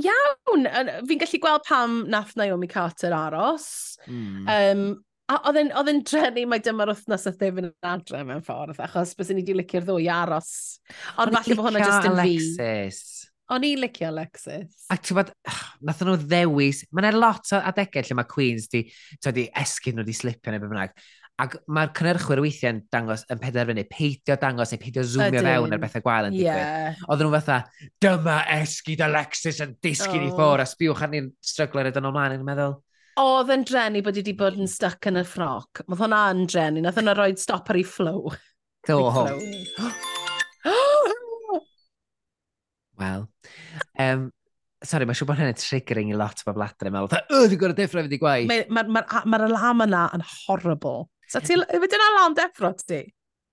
[0.00, 0.68] iawn.
[1.08, 3.98] Fi'n gallu gweld pam nath Naomi Carter aros.
[4.08, 4.46] Mm.
[4.46, 4.84] Um,
[5.32, 9.30] a oedd e'n drenu mae dyma'r wythnos oedd ddim yn adre mewn ffordd, achos bys
[9.32, 10.54] ni wedi licio'r ddwy aros.
[11.22, 12.56] Ond falle bod hwnna just yn Alexis.
[12.58, 13.28] fi.
[13.52, 14.86] O'n i licio Alexis.
[14.92, 15.32] A ti'n bod,
[15.84, 18.84] nath nhw ddewis, mae'n er lot o adegau lle mae Queens di,
[19.36, 20.94] di esgyn nhw di slipio neu beth bynnag.
[21.40, 25.48] Ac mae'r cynnyrchwyr weithiau'n dangos yn penderfynu peidio dangos neu peidio zoomio Ydyn.
[25.48, 26.60] mewn ar bethau gwael yn digwydd.
[26.60, 27.00] Yeah.
[27.08, 27.56] Oedden nhw fatha,
[28.04, 30.28] dyma esgyd Alexis yn disgyn oh.
[30.28, 32.76] i ffôr a sbiwch arni'n stryglo ar ydyn nhw'n mlaen yn meddwl.
[33.22, 35.82] Oedd yn drenu bod wedi bod yn stuck yn y ffroc.
[35.86, 36.84] Oedd hwnna yn drenu.
[36.84, 38.20] Nath hwnna roi stop ar ei flow.
[38.88, 38.98] Do.
[43.02, 43.26] Wel.
[43.98, 44.28] Um,
[44.84, 46.90] sorry, mae'n siŵr bod hynny'n triggering i lot o bobl adre.
[46.92, 48.48] Mae'n meddwl, o, dwi'n gwrdd deffro fynd i gwaith.
[48.50, 51.08] Mae'r ma, ma, ma, ma alarm yna yn horrible.
[51.32, 53.06] So ti, yw dyna lawn deffro ti?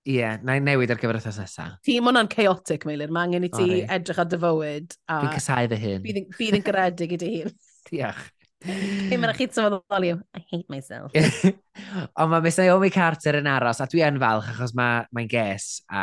[0.08, 1.78] Ie, yeah, na i newid ar gyfer y nesaf.
[1.84, 3.12] Ti, mae hwnna'n chaotic, Meilir.
[3.12, 3.80] Mae angen i ti Ori.
[3.96, 4.94] edrych ar dy fywyd.
[5.08, 5.18] A...
[5.22, 6.04] Fi'n cysau fy hun.
[6.04, 7.54] Bydd, bydd yn garedig i dy hun.
[7.90, 8.26] Diolch.
[8.60, 11.14] Cyn mae'n chi tyfoddol yw, I hate myself.
[12.20, 15.70] Ond mae Miss Naomi Carter yn aros, a dwi yn falch achos mae'n mae ges
[15.88, 16.02] a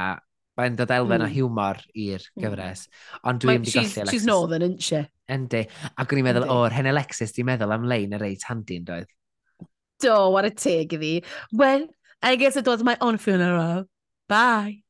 [0.58, 1.26] mae'n dod elfen mm.
[1.26, 1.36] o hmm.
[1.36, 2.42] hiwmor i'r hmm.
[2.42, 2.88] gyfres.
[3.30, 4.10] Ond dwi'n di i golli Alexis.
[4.10, 5.04] She's northern, isn't she?
[5.30, 5.68] Yndi.
[5.94, 8.90] Ac o'n i'n meddwl, o'r hen Alexis, dwi'n meddwl am lein y reit handi yn
[8.90, 9.14] doedd.
[10.00, 11.24] Do, what a teg iddi.
[11.52, 11.88] Well,
[12.22, 13.86] I guess it was my own funeral.
[14.30, 14.84] Bye.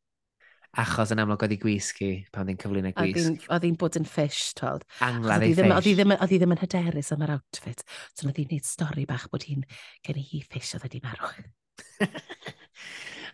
[0.77, 3.45] Achos yn amlwg oedd hi gwisgi pan ddim cyflwyno gwisg.
[3.49, 4.83] Oedd hi'n bod yn ffish, tweld.
[5.05, 5.71] Angladd ei ffish.
[5.73, 7.81] Oedd hi ddim, ddim, ddim yn hyderus am yr outfit.
[8.13, 9.63] So oedd hi'n gwneud stori bach bod hi'n
[10.05, 11.31] gen i hi ffish oedd wedi marw.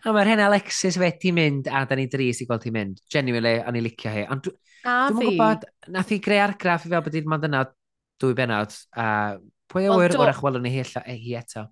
[0.04, 3.02] a mae'r hen Alexis wedi mynd, a da ni dris i gweld hi'n mynd.
[3.12, 4.24] Genuinely, o'n i licio hi.
[4.32, 7.64] Ond dwi'n dwi gwybod, nath hi greu argraff i fel bod hi'n mynd yna
[8.24, 9.06] dwy benod, a
[9.74, 11.64] Pwy well, awyr o'r achwelwn ni eh, hi eto?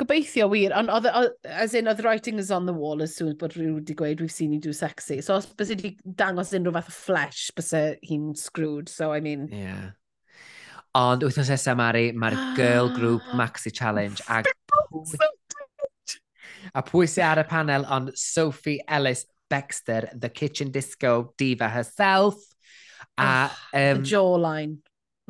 [0.00, 1.06] Gobeithio wir, ond oedd,
[1.44, 4.22] as in, oedd writing is on the wall as soon as bod rhyw wedi gweud
[4.24, 5.18] we've seen you do sexy.
[5.20, 5.90] So os bys wedi
[6.22, 7.74] dangos unrhyw fath o flesh, bys
[8.08, 9.50] hi'n screwed, so I mean...
[9.52, 9.90] Yeah.
[10.96, 14.24] Ond wythnos nesaf, Mari, mae'r Girl Group Maxi Challenge.
[14.32, 14.48] Ag...
[16.72, 22.40] a pwy sy'n ar y panel ond Sophie Ellis Baxter, the kitchen disco diva herself.
[23.18, 24.78] A, um, the jawline.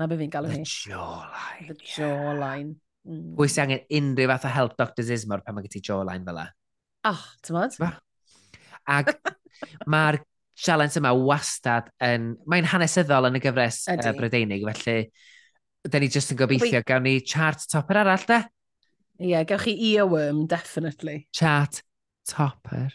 [0.01, 0.65] Na be fi'n galw The hi.
[0.65, 1.67] jawline.
[1.69, 2.71] The jawline.
[3.05, 3.35] Mm.
[3.37, 6.41] Wyt ti angen unrhyw fath o help Dr Zismor pan mae gen ti jawline fel
[6.41, 6.47] e?
[7.11, 7.77] Oh, ti'n bod?
[8.97, 9.13] Ac
[9.93, 10.21] mae'r
[10.61, 12.33] sialens yma wastad yn...
[12.49, 14.09] Mae'n hanesyddol yn y gyfres Ydy.
[14.09, 14.97] uh, Brydeinig, felly
[15.93, 16.81] da ni jyst yn gobeithio.
[16.81, 16.89] Wy...
[16.89, 18.41] Gawn ni chart topper arall, da?
[19.21, 21.27] Ie, yeah, gewch chi earworm, definitely.
[21.37, 21.83] Chart
[22.29, 22.89] topper.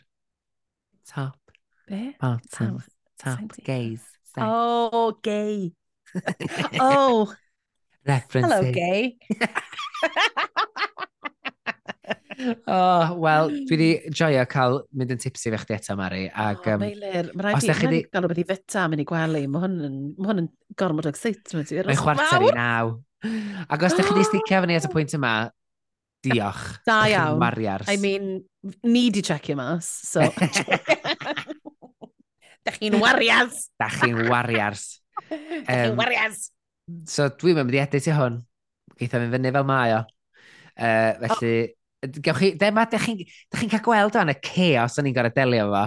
[1.05, 1.37] Top.
[1.85, 2.15] Be?
[2.21, 2.81] Bottom.
[3.21, 3.57] Top.
[3.65, 4.05] Gaze.
[4.41, 5.69] Oh, gay
[6.79, 7.33] oh.
[8.05, 8.53] References.
[8.53, 9.17] Hello, gay.
[12.67, 16.27] oh, wel, dwi wedi joio cael mynd yn tipsy fe chdi eto, Mari.
[16.29, 19.43] Ag, um, oh, Meilir, mae rhaid i chi gael rhywbeth i fita, mynd i gwely.
[19.49, 21.67] Mae hwn yn, ma hwn yn gormod o excitement.
[21.89, 22.85] Mae'n chwarter i naw.
[23.25, 25.33] Ac os ydych chi wedi sticio fyny at y pwynt yma,
[26.25, 26.65] diolch.
[26.85, 27.39] Da iawn.
[27.41, 27.89] Mariars.
[27.89, 28.23] I mean,
[28.83, 30.21] ni di checio mas, so...
[32.65, 33.69] Dach chi'n wariars.
[33.77, 34.85] Dach chi'n wariars.
[35.71, 36.49] Um, Warriors!
[37.09, 38.39] So dwi'n mynd i edrych i hwn.
[38.99, 40.01] Geitha mynd fyny fel mae o.
[40.75, 41.53] Uh, felly,
[42.03, 42.09] oh.
[42.27, 45.33] gewch chi, de ma, dech chi'n chi cael gweld o'n y chaos o'n i'n gorau
[45.33, 45.85] delio fo.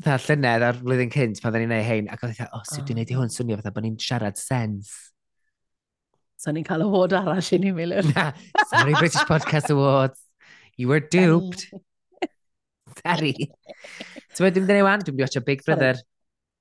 [0.00, 2.10] Dda llynedd ar flwyddyn cynt pan dda ni'n neud hein.
[2.12, 4.40] Ac oedd eitha, o, oh, sut dwi'n neud i hwn swnio fatha bod ni'n siarad
[4.40, 4.92] sens.
[6.40, 8.12] So ni'n cael award arall i ni, Milwn.
[8.16, 8.30] Na,
[8.72, 10.20] sorry British Podcast Awards.
[10.76, 11.68] You were duped.
[13.00, 13.34] Sorry.
[13.36, 15.94] Ti'n meddwl, dwi'n mynd i wan, dwi'n mynd i watch Big Brother.
[15.94, 16.08] Sorry.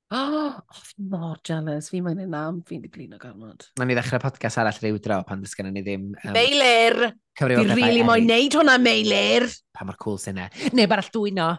[0.09, 1.91] Oh, fi'n mor jealous.
[1.93, 3.67] Fi'n mynd i'n am, fi'n di digluno gormod.
[3.77, 6.07] Na ni ddechrau podcast arall rhyw dro pan ddys gennym ni ddim...
[6.23, 6.97] Um, meilir!
[7.37, 9.45] Fi rili moyn neud hwnna, Meilir!
[9.75, 10.47] Pa mor cool sy'n ne.
[10.73, 11.51] Neu barall dwyno.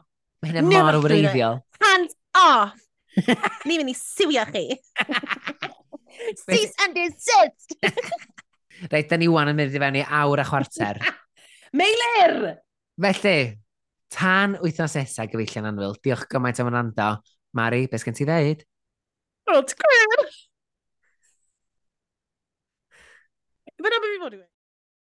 [0.42, 1.62] Mae hynna mor wreiddiol.
[1.84, 2.74] Hands off!
[3.68, 4.66] Ni'n mynd i siwio chi.
[6.42, 7.78] Cease and desist!
[8.90, 10.98] Reit, da ni wan yn mynd i fewn i awr a chwarter.
[11.76, 12.56] Meilir!
[13.00, 13.40] Felly,
[14.10, 17.12] tan wythnos nesaf, gyfeillion anwyl, diolch gymaint am yn ando.
[17.52, 18.62] Mari, beth gen ti ddeud?
[19.50, 20.30] Wel, ti'n gwir!
[23.80, 24.49] Fyna beth fi fod i weud.